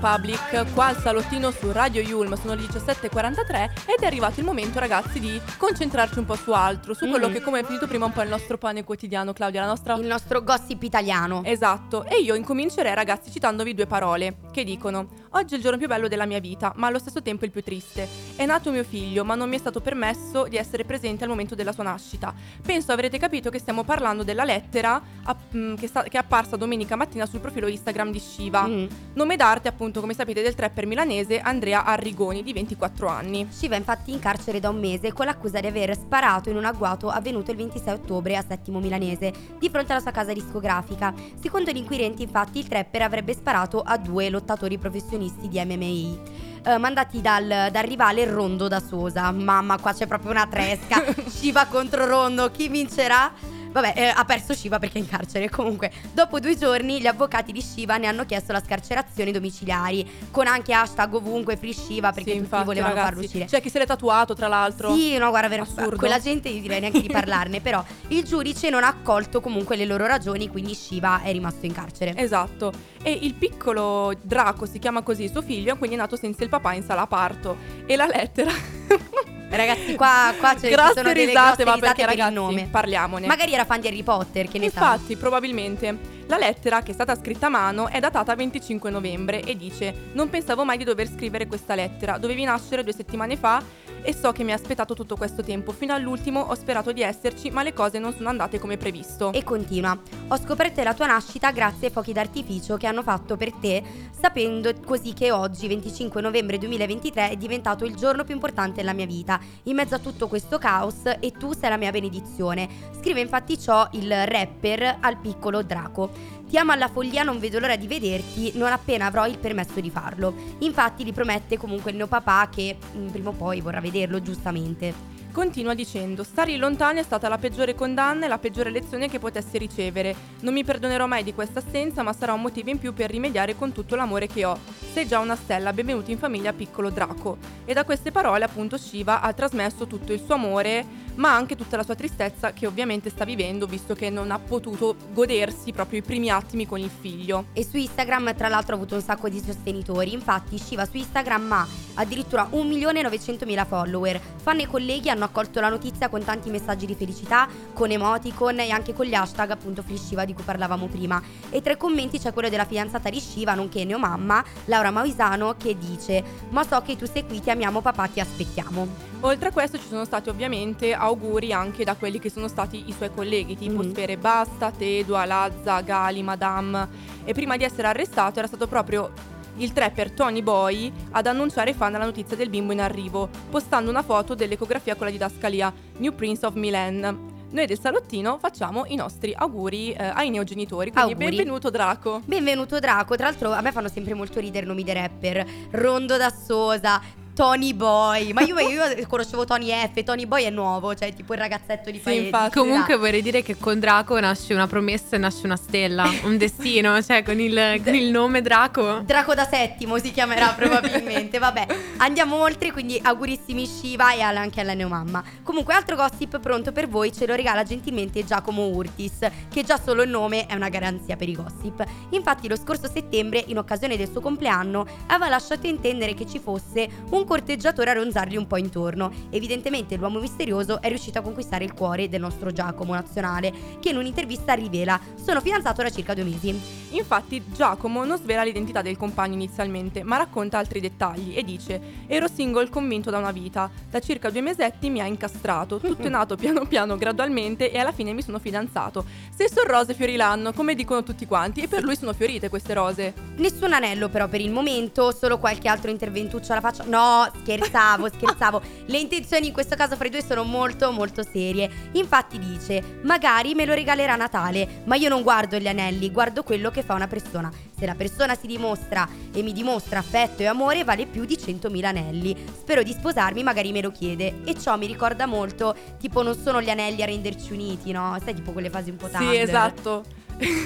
Republic 0.00 0.72
qua 0.72 0.86
al 0.86 0.96
salottino 0.96 1.50
su 1.50 1.70
Radio 1.72 2.00
Yulm 2.00 2.32
sono 2.34 2.54
le 2.54 2.62
17.43 2.62 3.70
ed 3.84 4.00
è 4.00 4.06
arrivato 4.06 4.40
il 4.40 4.46
momento 4.46 4.78
ragazzi 4.78 5.20
di 5.20 5.38
concentrarci 5.58 6.18
un 6.18 6.24
po' 6.24 6.36
su 6.36 6.52
altro, 6.52 6.94
su 6.94 7.06
quello 7.06 7.28
Mm. 7.28 7.32
che 7.32 7.42
come 7.42 7.60
è 7.60 7.64
finito 7.64 7.86
prima 7.86 8.06
un 8.06 8.12
po' 8.12 8.22
il 8.22 8.30
nostro 8.30 8.56
pane 8.56 8.82
quotidiano 8.82 9.34
Claudia, 9.34 9.60
la 9.60 9.66
nostra... 9.66 9.94
Il 9.96 10.06
nostro 10.06 10.42
gossip 10.42 10.82
italiano. 10.84 11.42
Esatto, 11.44 12.04
e 12.04 12.18
io 12.22 12.34
incomincerei 12.34 12.94
ragazzi 12.94 13.30
citandovi 13.30 13.74
due 13.74 13.86
parole 13.86 14.36
che 14.50 14.64
dicono 14.64 15.20
Oggi 15.34 15.54
è 15.54 15.56
il 15.58 15.62
giorno 15.62 15.78
più 15.78 15.86
bello 15.86 16.08
della 16.08 16.26
mia 16.26 16.40
vita, 16.40 16.72
ma 16.74 16.88
allo 16.88 16.98
stesso 16.98 17.22
tempo 17.22 17.44
il 17.44 17.52
più 17.52 17.62
triste. 17.62 18.08
È 18.34 18.44
nato 18.44 18.72
mio 18.72 18.82
figlio, 18.82 19.24
ma 19.24 19.36
non 19.36 19.48
mi 19.48 19.54
è 19.54 19.58
stato 19.60 19.80
permesso 19.80 20.48
di 20.48 20.56
essere 20.56 20.84
presente 20.84 21.22
al 21.22 21.30
momento 21.30 21.54
della 21.54 21.70
sua 21.70 21.84
nascita. 21.84 22.34
Penso 22.60 22.90
avrete 22.90 23.16
capito 23.16 23.48
che 23.48 23.60
stiamo 23.60 23.84
parlando 23.84 24.24
della 24.24 24.42
lettera 24.42 25.00
app- 25.22 25.54
mm, 25.54 25.74
che, 25.74 25.86
sta- 25.86 26.02
che 26.02 26.16
è 26.16 26.20
apparsa 26.20 26.56
domenica 26.56 26.96
mattina 26.96 27.26
sul 27.26 27.38
profilo 27.38 27.68
Instagram 27.68 28.10
di 28.10 28.18
Shiva. 28.18 28.66
Mm. 28.66 28.86
Nome 29.14 29.36
d'arte, 29.36 29.68
appunto, 29.68 30.00
come 30.00 30.14
sapete, 30.14 30.42
del 30.42 30.56
trapper 30.56 30.86
milanese 30.86 31.38
Andrea 31.38 31.84
Arrigoni, 31.84 32.42
di 32.42 32.52
24 32.52 33.06
anni. 33.06 33.46
Shiva 33.50 33.76
è 33.76 33.78
infatti 33.78 34.10
in 34.10 34.18
carcere 34.18 34.58
da 34.58 34.70
un 34.70 34.80
mese 34.80 35.12
con 35.12 35.26
l'accusa 35.26 35.60
di 35.60 35.68
aver 35.68 35.94
sparato 35.94 36.50
in 36.50 36.56
un 36.56 36.64
agguato 36.64 37.08
avvenuto 37.08 37.52
il 37.52 37.56
26 37.56 37.94
ottobre 37.94 38.36
a 38.36 38.44
Settimo 38.46 38.80
Milanese, 38.80 39.32
di 39.60 39.70
fronte 39.70 39.92
alla 39.92 40.00
sua 40.00 40.10
casa 40.10 40.32
discografica. 40.32 41.14
Secondo 41.40 41.70
gli 41.70 41.76
inquirenti, 41.76 42.24
infatti, 42.24 42.58
il 42.58 42.66
trapper 42.66 43.02
avrebbe 43.02 43.32
sparato 43.32 43.80
a 43.80 43.96
due 43.96 44.28
lottatori 44.40 44.78
professionisti 44.78 45.48
di 45.48 45.62
MMA. 45.62 46.38
eh, 46.62 46.78
mandati 46.78 47.20
dal, 47.20 47.68
dal 47.70 47.84
rivale 47.84 48.24
Rondo 48.24 48.68
da 48.68 48.80
Sosa. 48.80 49.30
Mamma, 49.30 49.78
qua 49.78 49.92
c'è 49.92 50.06
proprio 50.06 50.30
una 50.30 50.46
tresca. 50.46 51.02
Shiva 51.28 51.66
contro 51.66 52.06
Rondo, 52.06 52.50
chi 52.50 52.68
vincerà? 52.68 53.32
Vabbè, 53.72 53.92
eh, 53.96 54.04
ha 54.14 54.24
perso 54.24 54.52
Shiva 54.54 54.78
perché 54.78 54.98
è 54.98 55.00
in 55.00 55.08
carcere. 55.08 55.48
Comunque, 55.48 55.92
dopo 56.12 56.40
due 56.40 56.56
giorni, 56.56 57.00
gli 57.00 57.06
avvocati 57.06 57.52
di 57.52 57.60
Shiva 57.60 57.96
ne 57.98 58.06
hanno 58.08 58.24
chiesto 58.26 58.52
la 58.52 58.60
scarcerazione 58.64 59.30
domiciliari, 59.30 60.08
con 60.30 60.46
anche 60.46 60.72
hashtag 60.72 61.14
ovunque 61.14 61.56
free 61.56 61.72
Shiva 61.72 62.08
perché 62.12 62.30
Sì, 62.32 62.36
tutti 62.36 62.38
infatti, 62.44 62.64
volevano 62.64 62.94
ragazzi. 62.94 63.08
farlo 63.12 63.24
uscire. 63.26 63.44
C'è 63.44 63.60
chi 63.60 63.70
se 63.70 63.78
l'è 63.78 63.86
tatuato, 63.86 64.34
tra 64.34 64.48
l'altro. 64.48 64.94
Sì, 64.94 65.16
no, 65.18 65.28
guarda, 65.30 65.48
ver- 65.48 65.60
Assurdo. 65.60 65.96
quella 65.96 66.18
gente 66.18 66.48
io 66.48 66.60
direi 66.60 66.80
neanche 66.80 67.00
di 67.00 67.08
parlarne, 67.08 67.60
però 67.60 67.84
il 68.08 68.24
giudice 68.24 68.70
non 68.70 68.82
ha 68.82 68.88
accolto 68.88 69.40
comunque 69.40 69.76
le 69.76 69.84
loro 69.84 70.06
ragioni, 70.06 70.48
quindi 70.48 70.74
Shiva 70.74 71.22
è 71.22 71.30
rimasto 71.30 71.64
in 71.66 71.72
carcere. 71.72 72.14
Esatto. 72.16 72.72
E 73.02 73.12
il 73.22 73.34
piccolo 73.34 74.12
Draco 74.20 74.66
si 74.66 74.78
chiama 74.78 75.02
così 75.02 75.28
suo 75.28 75.42
figlio, 75.42 75.76
quindi 75.76 75.94
è 75.96 75.98
nato 75.98 76.16
senza 76.16 76.42
il 76.42 76.48
papà 76.50 76.72
in 76.74 76.82
sala 76.82 77.06
parto. 77.06 77.56
E 77.86 77.94
la 77.96 78.06
lettera. 78.06 78.50
Ragazzi, 79.56 79.96
qua, 79.96 80.32
qua 80.38 80.54
c'è, 80.54 80.70
Grosse 80.70 80.92
sono 80.94 81.12
delle 81.12 81.26
risate, 81.26 81.64
ma 81.64 81.76
perché 81.76 82.04
per 82.04 82.10
ragazzi, 82.10 82.28
il 82.28 82.34
nome. 82.34 82.68
parliamone. 82.70 83.26
Magari 83.26 83.52
era 83.52 83.64
fan 83.64 83.80
di 83.80 83.88
Harry 83.88 84.02
Potter, 84.02 84.48
che 84.48 84.58
ne 84.58 84.70
sa. 84.70 84.92
Infatti, 84.92 85.16
probabilmente. 85.16 86.18
La 86.26 86.38
lettera, 86.38 86.82
che 86.82 86.92
è 86.92 86.94
stata 86.94 87.16
scritta 87.16 87.46
a 87.46 87.50
mano, 87.50 87.88
è 87.88 87.98
datata 87.98 88.34
25 88.36 88.88
novembre 88.90 89.42
e 89.42 89.56
dice: 89.56 89.92
Non 90.12 90.30
pensavo 90.30 90.64
mai 90.64 90.76
di 90.78 90.84
dover 90.84 91.08
scrivere 91.08 91.48
questa 91.48 91.74
lettera. 91.74 92.18
Dovevi 92.18 92.44
nascere 92.44 92.84
due 92.84 92.92
settimane 92.92 93.36
fa 93.36 93.60
e 94.02 94.14
so 94.14 94.32
che 94.32 94.44
mi 94.44 94.52
ha 94.52 94.54
aspettato 94.54 94.94
tutto 94.94 95.16
questo 95.16 95.42
tempo. 95.42 95.72
Fino 95.72 95.94
all'ultimo 95.94 96.40
ho 96.40 96.54
sperato 96.54 96.92
di 96.92 97.02
esserci, 97.02 97.50
ma 97.50 97.62
le 97.62 97.72
cose 97.72 97.98
non 97.98 98.14
sono 98.14 98.28
andate 98.28 98.58
come 98.58 98.76
previsto. 98.76 99.32
E 99.32 99.44
continua. 99.44 99.98
Ho 100.28 100.36
scoperto 100.36 100.82
la 100.82 100.94
tua 100.94 101.06
nascita 101.06 101.50
grazie 101.50 101.88
ai 101.88 101.92
fuochi 101.92 102.12
d'artificio 102.12 102.76
che 102.76 102.86
hanno 102.86 103.02
fatto 103.02 103.36
per 103.36 103.52
te, 103.52 103.82
sapendo 104.18 104.72
così 104.84 105.12
che 105.12 105.32
oggi, 105.32 105.68
25 105.68 106.20
novembre 106.20 106.58
2023, 106.58 107.30
è 107.30 107.36
diventato 107.36 107.84
il 107.84 107.94
giorno 107.94 108.24
più 108.24 108.34
importante 108.34 108.76
della 108.76 108.92
mia 108.92 109.06
vita. 109.06 109.40
In 109.64 109.76
mezzo 109.76 109.94
a 109.94 109.98
tutto 109.98 110.28
questo 110.28 110.58
caos 110.58 111.02
e 111.18 111.32
tu 111.32 111.52
sei 111.52 111.70
la 111.70 111.76
mia 111.76 111.90
benedizione. 111.90 112.68
Scrive 112.98 113.20
infatti 113.20 113.58
ciò 113.58 113.88
il 113.92 114.26
rapper 114.26 114.98
al 115.00 115.18
piccolo 115.18 115.62
Draco. 115.62 116.38
Ti 116.50 116.58
amo 116.58 116.72
alla 116.72 116.88
follia, 116.88 117.22
non 117.22 117.38
vedo 117.38 117.60
l'ora 117.60 117.76
di 117.76 117.86
vederti, 117.86 118.50
non 118.56 118.72
appena 118.72 119.06
avrò 119.06 119.24
il 119.24 119.38
permesso 119.38 119.78
di 119.78 119.88
farlo. 119.88 120.34
Infatti 120.58 121.04
gli 121.04 121.12
promette 121.12 121.56
comunque 121.56 121.92
il 121.92 121.96
mio 121.96 122.08
papà 122.08 122.48
che 122.52 122.76
mm, 122.96 123.06
prima 123.10 123.28
o 123.28 123.34
poi 123.34 123.60
vorrà 123.60 123.80
vederlo, 123.80 124.20
giustamente. 124.20 125.19
Continua 125.32 125.74
dicendo: 125.74 126.24
Stare 126.24 126.56
lontani 126.56 126.98
è 126.98 127.02
stata 127.02 127.28
la 127.28 127.38
peggiore 127.38 127.74
condanna 127.74 128.24
e 128.24 128.28
la 128.28 128.38
peggiore 128.38 128.70
lezione 128.70 129.08
che 129.08 129.18
potessi 129.18 129.58
ricevere. 129.58 130.14
Non 130.40 130.52
mi 130.52 130.64
perdonerò 130.64 131.06
mai 131.06 131.22
di 131.22 131.32
questa 131.32 131.60
assenza, 131.60 132.02
ma 132.02 132.12
sarà 132.12 132.32
un 132.32 132.40
motivo 132.40 132.70
in 132.70 132.78
più 132.78 132.92
per 132.92 133.10
rimediare 133.10 133.56
con 133.56 133.72
tutto 133.72 133.94
l'amore 133.94 134.26
che 134.26 134.44
ho. 134.44 134.58
Sei 134.92 135.06
già 135.06 135.20
una 135.20 135.36
stella, 135.36 135.72
benvenuto 135.72 136.10
in 136.10 136.18
famiglia 136.18 136.52
piccolo 136.52 136.90
Draco. 136.90 137.38
E 137.64 137.72
da 137.72 137.84
queste 137.84 138.10
parole, 138.10 138.44
appunto, 138.44 138.76
Shiva 138.76 139.20
ha 139.20 139.32
trasmesso 139.32 139.86
tutto 139.86 140.12
il 140.12 140.20
suo 140.20 140.34
amore, 140.34 140.84
ma 141.14 141.34
anche 141.34 141.54
tutta 141.54 141.76
la 141.76 141.84
sua 141.84 141.94
tristezza 141.94 142.52
che 142.52 142.66
ovviamente 142.66 143.08
sta 143.08 143.24
vivendo, 143.24 143.66
visto 143.66 143.94
che 143.94 144.10
non 144.10 144.32
ha 144.32 144.38
potuto 144.38 144.96
godersi 145.12 145.70
proprio 145.72 146.00
i 146.00 146.02
primi 146.02 146.28
attimi 146.28 146.66
con 146.66 146.80
il 146.80 146.90
figlio. 146.90 147.46
E 147.52 147.64
su 147.64 147.76
Instagram 147.76 148.34
tra 148.34 148.48
l'altro 148.48 148.74
ha 148.74 148.76
avuto 148.76 148.96
un 148.96 149.02
sacco 149.02 149.28
di 149.28 149.40
sostenitori, 149.40 150.12
infatti 150.12 150.58
Shiva 150.58 150.86
su 150.86 150.96
Instagram 150.96 151.52
ha 151.52 151.66
addirittura 151.94 152.48
1.900.000 152.50 153.66
follower. 153.66 154.20
Fan 154.42 154.60
e 154.60 154.66
colleghi 154.66 155.10
hanno 155.10 155.24
accolto 155.30 155.60
la 155.60 155.68
notizia 155.68 156.08
con 156.08 156.22
tanti 156.24 156.50
messaggi 156.50 156.86
di 156.86 156.94
felicità, 156.94 157.48
con 157.72 157.90
emoticon 157.90 158.60
e 158.60 158.70
anche 158.70 158.92
con 158.92 159.06
gli 159.06 159.14
hashtag 159.14 159.50
appunto 159.50 159.82
Flisciva 159.82 160.24
di 160.24 160.34
cui 160.34 160.42
parlavamo 160.42 160.86
prima. 160.86 161.22
E 161.48 161.62
tra 161.62 161.72
i 161.72 161.76
commenti 161.76 162.18
c'è 162.18 162.32
quello 162.32 162.48
della 162.48 162.64
fidanzata 162.64 163.08
di 163.08 163.20
Shiva, 163.20 163.54
nonché 163.54 163.84
neomamma, 163.84 164.44
Laura 164.66 164.90
Mausano, 164.90 165.54
che 165.56 165.78
dice 165.78 166.22
Ma 166.50 166.64
so 166.64 166.80
che 166.82 166.96
tu 166.96 167.06
sei 167.06 167.24
qui, 167.26 167.40
ti 167.40 167.50
amiamo 167.50 167.80
papà, 167.80 168.08
ti 168.08 168.20
aspettiamo. 168.20 169.08
Oltre 169.20 169.48
a 169.48 169.52
questo 169.52 169.78
ci 169.78 169.86
sono 169.86 170.04
stati 170.04 170.28
ovviamente 170.28 170.94
auguri 170.94 171.52
anche 171.52 171.84
da 171.84 171.94
quelli 171.94 172.18
che 172.18 172.30
sono 172.30 172.48
stati 172.48 172.88
i 172.88 172.92
suoi 172.92 173.10
colleghi, 173.14 173.56
tipo 173.56 173.82
Mhm. 173.82 173.90
Sfere 173.90 174.16
Basta, 174.16 174.70
Tedua, 174.70 175.24
Lazza, 175.24 175.80
Gali, 175.80 176.22
Madame. 176.22 176.88
E 177.24 177.32
prima 177.34 177.56
di 177.56 177.64
essere 177.64 177.86
arrestato 177.86 178.38
era 178.38 178.48
stato 178.48 178.66
proprio 178.66 179.12
il 179.60 179.72
trapper 179.72 180.10
Tony 180.12 180.42
Boy 180.42 180.92
ad 181.10 181.26
annunciare 181.26 181.70
ai 181.70 181.76
fan 181.76 181.92
la 181.92 182.04
notizia 182.04 182.36
del 182.36 182.48
bimbo 182.48 182.72
in 182.72 182.80
arrivo, 182.80 183.28
postando 183.50 183.90
una 183.90 184.02
foto 184.02 184.34
dell'ecografia 184.34 184.94
con 184.94 185.06
la 185.06 185.12
didascalia 185.12 185.72
New 185.98 186.14
Prince 186.14 186.46
of 186.46 186.54
Milan. 186.54 187.28
Noi 187.50 187.66
del 187.66 187.80
salottino 187.80 188.38
facciamo 188.38 188.84
i 188.86 188.94
nostri 188.94 189.34
auguri 189.36 189.92
eh, 189.92 190.04
ai 190.04 190.30
neogenitori, 190.30 190.92
quindi 190.92 191.12
Auguri. 191.12 191.28
benvenuto 191.28 191.68
Draco. 191.68 192.22
Benvenuto 192.24 192.78
Draco, 192.78 193.16
tra 193.16 193.26
l'altro 193.26 193.50
a 193.50 193.60
me 193.60 193.72
fanno 193.72 193.88
sempre 193.88 194.14
molto 194.14 194.38
ridere 194.38 194.64
i 194.64 194.68
nomi 194.68 194.84
dei 194.84 194.94
rapper. 194.94 195.44
Rondo 195.72 196.16
da 196.16 196.30
Sosa, 196.30 197.00
Tony 197.34 197.72
Boy. 197.74 198.32
Ma 198.32 198.42
io, 198.42 198.58
io 198.58 199.06
conoscevo 199.06 199.44
Tony 199.44 199.70
F, 199.70 200.02
Tony 200.02 200.26
Boy 200.26 200.44
è 200.44 200.50
nuovo, 200.50 200.94
cioè 200.94 201.14
tipo 201.14 201.32
il 201.32 201.38
ragazzetto 201.38 201.90
di 201.90 202.00
Sì, 202.04 202.24
infatti. 202.24 202.58
Comunque 202.58 202.96
vorrei 202.96 203.22
dire 203.22 203.42
che 203.42 203.56
con 203.56 203.78
Draco 203.78 204.18
nasce 204.20 204.52
una 204.52 204.66
promessa 204.66 205.16
e 205.16 205.18
nasce 205.18 205.46
una 205.46 205.56
stella, 205.56 206.10
un 206.24 206.36
destino, 206.36 207.00
cioè 207.02 207.22
con 207.22 207.40
il, 207.40 207.80
con 207.82 207.94
il 207.94 208.10
nome 208.10 208.42
Draco. 208.42 209.00
Draco 209.00 209.34
da 209.34 209.46
settimo 209.46 209.98
si 209.98 210.10
chiamerà 210.10 210.48
probabilmente. 210.52 211.38
Vabbè, 211.38 211.66
andiamo 211.98 212.36
oltre, 212.36 212.72
quindi 212.72 213.00
augurissimi 213.02 213.66
Shiva 213.66 214.12
e 214.12 214.20
anche 214.20 214.60
alla 214.60 214.74
neomamma. 214.74 215.22
Comunque, 215.42 215.74
altro 215.74 215.96
gossip 215.96 216.38
pronto 216.40 216.72
per 216.72 216.88
voi 216.88 217.12
ce 217.12 217.26
lo 217.26 217.34
regala 217.34 217.62
gentilmente 217.62 218.24
Giacomo 218.24 218.66
Urtis, 218.66 219.18
che 219.48 219.64
già 219.64 219.80
solo 219.82 220.02
il 220.02 220.10
nome 220.10 220.46
è 220.46 220.54
una 220.54 220.68
garanzia 220.68 221.16
per 221.16 221.28
i 221.28 221.34
gossip. 221.34 221.84
Infatti, 222.10 222.48
lo 222.48 222.56
scorso 222.56 222.90
settembre, 222.92 223.42
in 223.46 223.58
occasione 223.58 223.96
del 223.96 224.10
suo 224.10 224.20
compleanno, 224.20 224.86
aveva 225.06 225.28
lasciato 225.28 225.66
intendere 225.66 226.14
che 226.14 226.26
ci 226.26 226.38
fosse 226.38 226.88
un 227.10 227.24
corteggiatore 227.30 227.90
a 227.90 227.92
ronzargli 227.92 228.36
un 228.36 228.48
po' 228.48 228.56
intorno. 228.56 229.12
Evidentemente, 229.30 229.94
l'uomo 229.94 230.18
misterioso 230.18 230.80
è 230.80 230.88
riuscito 230.88 231.20
a 231.20 231.22
conquistare 231.22 231.62
il 231.62 231.74
cuore 231.74 232.08
del 232.08 232.20
nostro 232.20 232.50
Giacomo 232.50 232.92
nazionale, 232.92 233.52
che 233.78 233.90
in 233.90 233.98
un'intervista 233.98 234.52
rivela: 234.54 234.98
Sono 235.14 235.40
fidanzato 235.40 235.80
da 235.80 235.90
circa 235.90 236.12
due 236.12 236.24
mesi. 236.24 236.60
Infatti 236.90 237.40
Giacomo 237.54 238.04
non 238.04 238.18
svela 238.18 238.42
l'identità 238.42 238.82
del 238.82 238.96
compagno 238.96 239.34
inizialmente, 239.34 240.02
ma 240.02 240.16
racconta 240.16 240.58
altri 240.58 240.80
dettagli 240.80 241.36
e 241.36 241.44
dice 241.44 241.80
Ero 242.08 242.26
single 242.26 242.68
convinto 242.68 243.10
da 243.10 243.18
una 243.18 243.30
vita, 243.30 243.70
da 243.88 244.00
circa 244.00 244.28
due 244.30 244.40
mesetti 244.40 244.90
mi 244.90 245.00
ha 245.00 245.06
incastrato, 245.06 245.78
tutto 245.78 246.02
è 246.02 246.08
nato 246.08 246.34
piano 246.34 246.66
piano 246.66 246.96
gradualmente 246.96 247.70
e 247.70 247.78
alla 247.78 247.92
fine 247.92 248.12
mi 248.12 248.22
sono 248.22 248.40
fidanzato. 248.40 249.04
Se 249.32 249.48
sono 249.48 249.70
rose 249.70 249.94
fioriranno, 249.94 250.52
come 250.52 250.74
dicono 250.74 251.04
tutti 251.04 251.26
quanti, 251.26 251.60
e 251.60 251.68
per 251.68 251.84
lui 251.84 251.94
sono 251.94 252.12
fiorite 252.12 252.48
queste 252.48 252.74
rose. 252.74 253.14
Nessun 253.36 253.72
anello 253.72 254.08
però 254.08 254.26
per 254.26 254.40
il 254.40 254.50
momento, 254.50 255.12
solo 255.12 255.38
qualche 255.38 255.68
altro 255.68 255.92
interventuccio 255.92 256.50
alla 256.50 256.60
faccia. 256.60 256.82
No, 256.88 257.09
scherzavo, 257.42 258.08
scherzavo. 258.08 258.62
Le 258.86 258.98
intenzioni 258.98 259.48
in 259.48 259.52
questo 259.52 259.76
caso 259.76 259.96
fra 259.96 260.06
i 260.06 260.10
due 260.10 260.22
sono 260.22 260.44
molto 260.44 260.90
molto 260.92 261.22
serie. 261.22 261.70
Infatti 261.92 262.38
dice, 262.38 263.00
magari 263.02 263.54
me 263.54 263.64
lo 263.64 263.74
regalerà 263.74 264.16
Natale, 264.16 264.82
ma 264.84 264.96
io 264.96 265.08
non 265.08 265.22
guardo 265.22 265.58
gli 265.58 265.68
anelli, 265.68 266.10
guardo 266.10 266.42
quello 266.42 266.70
che 266.70 266.82
fa 266.82 266.94
una 266.94 267.06
persona. 267.06 267.50
Se 267.78 267.86
la 267.86 267.94
persona 267.94 268.34
si 268.34 268.46
dimostra 268.46 269.08
e 269.32 269.42
mi 269.42 269.52
dimostra 269.52 269.98
affetto 270.00 270.42
e 270.42 270.46
amore 270.46 270.84
vale 270.84 271.06
più 271.06 271.24
di 271.24 271.36
100.000 271.36 271.84
anelli. 271.84 272.36
Spero 272.58 272.82
di 272.82 272.92
sposarmi, 272.92 273.42
magari 273.42 273.72
me 273.72 273.80
lo 273.80 273.90
chiede. 273.90 274.42
E 274.44 274.58
ciò 274.58 274.76
mi 274.76 274.86
ricorda 274.86 275.26
molto, 275.26 275.74
tipo 275.98 276.22
non 276.22 276.36
sono 276.36 276.60
gli 276.60 276.70
anelli 276.70 277.02
a 277.02 277.06
renderci 277.06 277.52
uniti, 277.52 277.92
no? 277.92 278.18
Sai 278.22 278.34
tipo 278.34 278.52
quelle 278.52 278.70
fasi 278.70 278.90
un 278.90 278.96
po' 278.96 279.08
Sì, 279.08 279.16
Tumblr. 279.16 279.34
esatto. 279.36 280.04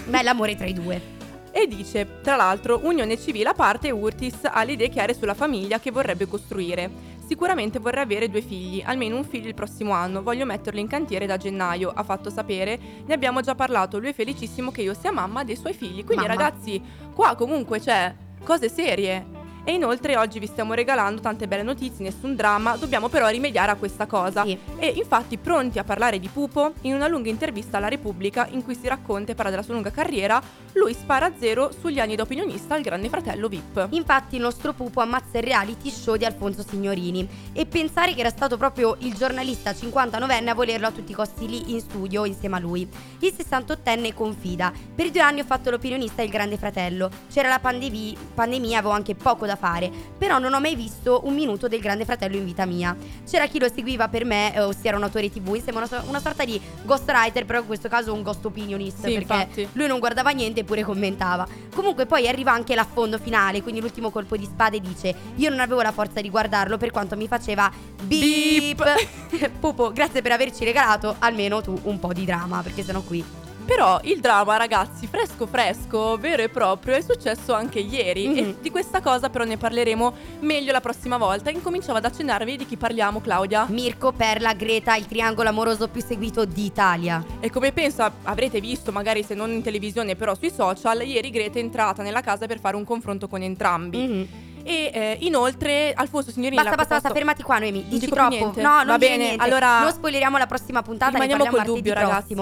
Ma 0.07 0.21
è 0.21 0.23
l'amore 0.23 0.57
tra 0.57 0.67
i 0.67 0.73
due. 0.73 1.23
E 1.57 1.69
dice, 1.69 2.19
tra 2.21 2.35
l'altro, 2.35 2.81
unione 2.83 3.17
civile 3.17 3.51
a 3.51 3.55
parte, 3.55 3.93
Urtis 3.93 4.41
ha 4.43 4.65
le 4.65 4.73
idee 4.73 4.89
chiare 4.89 5.15
sulla 5.15 5.35
famiglia 5.35 5.79
che 5.79 5.93
vorrebbe 5.93 6.27
costruire. 6.27 6.91
Sicuramente 7.29 7.79
vorrei 7.79 8.03
avere 8.03 8.29
due 8.29 8.41
figli, 8.41 8.83
almeno 8.85 9.15
un 9.15 9.23
figlio 9.23 9.47
il 9.47 9.55
prossimo 9.55 9.93
anno, 9.93 10.21
voglio 10.21 10.47
metterlo 10.47 10.81
in 10.81 10.89
cantiere 10.89 11.27
da 11.27 11.37
gennaio, 11.37 11.93
ha 11.95 12.03
fatto 12.03 12.29
sapere, 12.29 12.77
ne 13.07 13.15
abbiamo 13.15 13.41
già 13.41 13.55
parlato, 13.55 14.01
lui 14.01 14.09
è 14.09 14.13
felicissimo 14.13 14.73
che 14.73 14.83
io 14.83 14.95
sia 14.95 15.13
mamma 15.13 15.45
dei 15.45 15.55
suoi 15.55 15.75
figli, 15.75 16.05
quindi 16.05 16.27
Mamma. 16.27 16.43
ragazzi, 16.43 16.83
qua 17.15 17.37
comunque 17.37 17.79
c'è 17.79 18.13
cose 18.43 18.69
serie. 18.69 19.44
E 19.67 19.73
inoltre 19.73 20.19
oggi 20.19 20.39
vi 20.39 20.47
stiamo 20.47 20.75
regalando 20.75 21.23
tante 21.23 21.49
belle 21.49 21.63
notizie, 21.63 22.05
nessun 22.05 22.37
dramma, 22.37 22.77
dobbiamo 22.77 23.09
però 23.09 23.29
rimediare 23.29 23.73
a 23.73 23.77
questa 23.77 24.05
cosa. 24.05 24.45
Sì. 24.45 24.59
E 24.79 24.89
infatti 24.89 25.39
pronti 25.39 25.79
a 25.79 25.85
parlare 25.85 26.19
di 26.19 26.29
Pupo, 26.29 26.75
in 26.83 26.93
una 26.93 27.09
lunga 27.09 27.31
intervista 27.31 27.79
alla 27.79 27.89
Repubblica 27.89 28.47
in 28.51 28.63
cui 28.63 28.75
si 28.75 28.87
racconta 28.87 29.33
e 29.33 29.35
parla 29.35 29.51
della 29.51 29.63
sua 29.63 29.73
lunga 29.73 29.91
carriera, 29.91 30.43
lui 30.75 30.93
spara 30.93 31.27
a 31.27 31.33
zero 31.39 31.71
sugli 31.73 31.99
anni 31.99 32.15
da 32.15 32.25
opinionista 32.25 32.75
al 32.75 32.83
grande 32.83 33.09
fratello 33.09 33.49
VIP. 33.49 33.87
Infatti 33.91 34.37
il 34.37 34.43
nostro 34.43 34.75
pupo 34.75 35.01
ammazza 35.01 35.39
il 35.39 35.45
reality 35.45 35.89
show 35.89 36.17
di 36.17 36.27
Alfonso 36.27 36.63
Signorini 36.69 37.27
e 37.55 37.65
pensare 37.65 38.13
che 38.13 38.21
era 38.21 38.29
stato 38.29 38.59
proprio 38.59 38.97
il 38.99 39.15
giornalista 39.15 39.71
59enne 39.71 40.49
a 40.49 40.55
volerlo 40.55 40.89
a 40.89 40.91
tutti 40.91 41.13
i 41.13 41.15
costi 41.15 41.49
lì 41.49 41.73
in 41.73 41.81
studio 41.81 42.27
insieme 42.27 42.57
a 42.57 42.59
lui. 42.59 42.87
Il 43.21 43.35
68enne 43.35 44.13
confida, 44.13 44.71
per 44.95 45.11
due 45.11 45.21
anni 45.21 45.41
ho 45.41 45.45
fatto 45.45 45.71
l'opinionista 45.71 46.21
del 46.21 46.31
grande 46.31 46.59
fratello, 46.59 47.09
c'era 47.33 47.49
la 47.49 47.61
pandevi- 47.61 48.17
pandemia, 48.35 48.81
avevo 48.81 48.93
anche 48.93 49.15
poco 49.15 49.47
da 49.47 49.54
fare, 49.57 49.91
però 50.19 50.39
non 50.39 50.53
ho 50.53 50.61
mai 50.61 50.75
visto 50.75 51.23
un 51.25 51.35
minuto 51.35 51.69
del 51.69 51.81
grande 51.81 52.05
fratello 52.05 52.37
in 52.37 52.45
vita 52.45 52.65
mia. 52.67 52.97
C'era 53.29 53.47
chi 53.47 53.59
lo 53.59 53.69
seguiva 53.73 54.09
per 54.09 54.25
me, 54.25 54.55
eh, 54.55 54.61
ossia 54.61 54.89
era 54.89 54.97
un 54.97 55.03
autore 55.05 55.31
tv, 55.31 55.55
insomma 55.55 55.87
una, 55.89 56.03
una 56.07 56.21
sorta 56.21 56.45
di 56.45 56.61
ghostwriter, 56.83 57.45
però 57.45 57.61
in 57.61 57.67
questo 57.67 57.89
caso 57.89 58.13
un 58.13 58.23
ghost 58.23 58.45
opinionist, 58.45 58.97
Sì, 59.07 59.13
perché 59.15 59.33
infatti. 59.35 59.69
lui 59.73 59.87
non 59.87 59.99
guardava 59.99 60.31
niente 60.31 60.61
eppure 60.61 60.83
commentava. 60.83 61.47
Comunque 61.75 62.07
poi 62.07 62.29
arriva 62.29 62.53
anche 62.53 62.75
l'affondo 62.75 63.19
finale, 63.19 63.63
quindi 63.63 63.81
l'ultimo 63.81 64.11
colpo 64.11 64.37
di 64.37 64.45
spada 64.45 64.77
e 64.77 64.81
dice 64.81 65.15
io 65.37 65.51
non 65.51 65.61
avevo 65.61 65.83
la 65.83 65.93
forza 65.93 66.21
di 66.21 66.31
guardarlo 66.31 66.77
per 66.79 66.91
quanto 66.91 67.17
mi 67.17 67.27
faceva 67.29 67.71
beep. 68.03 68.83
Pupo, 69.61 69.93
grazie 69.93 70.23
per 70.23 70.33
averci 70.33 70.65
regalato 70.65 71.17
almeno 71.19 71.61
tu 71.61 71.79
un 71.85 71.99
po' 71.99 72.13
di 72.13 72.25
drama, 72.25 72.63
perché 72.63 72.83
sennò 72.83 73.01
qui. 73.03 73.25
Però 73.65 73.99
il 74.05 74.21
dramma, 74.21 74.57
ragazzi, 74.59 75.07
fresco 75.07 75.47
fresco, 75.47 76.17
vero 76.19 76.43
e 76.43 76.49
proprio, 76.51 76.95
è 76.95 77.01
successo 77.01 77.55
anche 77.55 77.79
ieri. 77.79 78.37
E 78.37 78.43
Mhm. 78.43 78.55
di 78.61 78.71
questa 78.71 79.01
cosa 79.01 79.31
però 79.31 79.45
ne 79.45 79.57
parleremo 79.57 80.13
meglio 80.41 80.71
la 80.71 80.81
prossima 80.81 81.17
volta. 81.17 81.49
Incominciavo 81.51 81.97
ad 81.97 82.05
accennarvi 82.05 82.57
di 82.59 82.67
chi 82.67 82.77
parliamo, 82.77 83.21
Claudia. 83.23 83.67
Mirko, 83.71 84.13
Perla, 84.13 84.53
Greta, 84.53 84.97
il 84.97 85.07
triangolo 85.07 85.49
amoroso 85.49 85.89
più 85.89 86.03
seguito 86.03 86.45
d'Italia. 86.45 87.25
E 87.41 87.51
come 87.51 87.73
penso 87.73 88.09
avrete 88.25 88.61
visto, 88.61 88.93
magari 88.93 89.23
se 89.23 89.35
non 89.35 89.51
in 89.51 89.63
televisione, 89.63 90.15
però 90.15 90.35
sui 90.35 90.51
social, 90.51 91.01
ieri 91.07 91.31
Greta 91.31 91.59
è 91.59 91.63
entrata 91.63 92.03
nella 92.03 92.21
casa 92.21 92.47
per 92.47 92.61
fare 92.61 92.77
un 92.77 92.85
confronto 92.85 93.29
con 93.29 93.41
entrambi. 93.43 93.99
Mhm. 94.07 94.27
E 94.67 94.91
eh, 94.95 95.17
inoltre 95.21 95.93
Alfonso 95.95 96.31
Signorini 96.31 96.57
Basta, 96.57 96.75
basta, 96.75 96.95
basta, 96.95 97.11
fermati 97.11 97.43
qua, 97.43 97.59
Noemi. 97.59 97.85
Dici 97.87 98.07
troppo. 98.09 98.29
niente? 98.31 98.63
No, 98.63 98.77
non 98.79 98.87
Va 98.87 98.99
bene, 98.99 99.17
niente. 99.17 99.43
allora- 99.45 99.81
Non 99.81 99.93
spoileriamo 99.93 100.39
la 100.39 100.47
prossima 100.47 100.81
puntata, 100.83 101.11
ne 101.19 101.25
Rimaniamo 101.25 101.45
parliamo 101.45 101.67
col 101.67 101.75
dubbio, 101.77 101.93
ragazzi. 101.95 102.35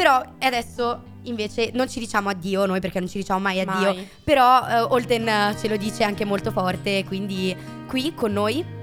Però 0.00 0.22
adesso 0.38 1.02
invece 1.24 1.72
non 1.74 1.86
ci 1.86 1.98
diciamo 1.98 2.30
addio 2.30 2.64
noi 2.64 2.80
perché 2.80 3.00
non 3.00 3.08
ci 3.08 3.18
diciamo 3.18 3.40
mai 3.40 3.60
addio. 3.60 3.92
Mai. 3.92 4.08
Però 4.24 4.66
eh, 4.66 4.80
Holden 4.80 5.28
eh, 5.28 5.56
ce 5.60 5.68
lo 5.68 5.76
dice 5.76 6.04
anche 6.04 6.24
molto 6.24 6.50
forte, 6.50 7.04
quindi 7.04 7.54
qui 7.86 8.14
con 8.14 8.32
noi 8.32 8.78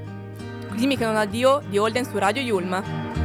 Dimmi 0.78 0.96
che 0.96 1.06
non 1.06 1.16
ha 1.16 1.26
Dio 1.26 1.64
di 1.68 1.80
Holden 1.80 2.06
su 2.06 2.20
Radio 2.20 2.44
Yulm. 2.44 3.17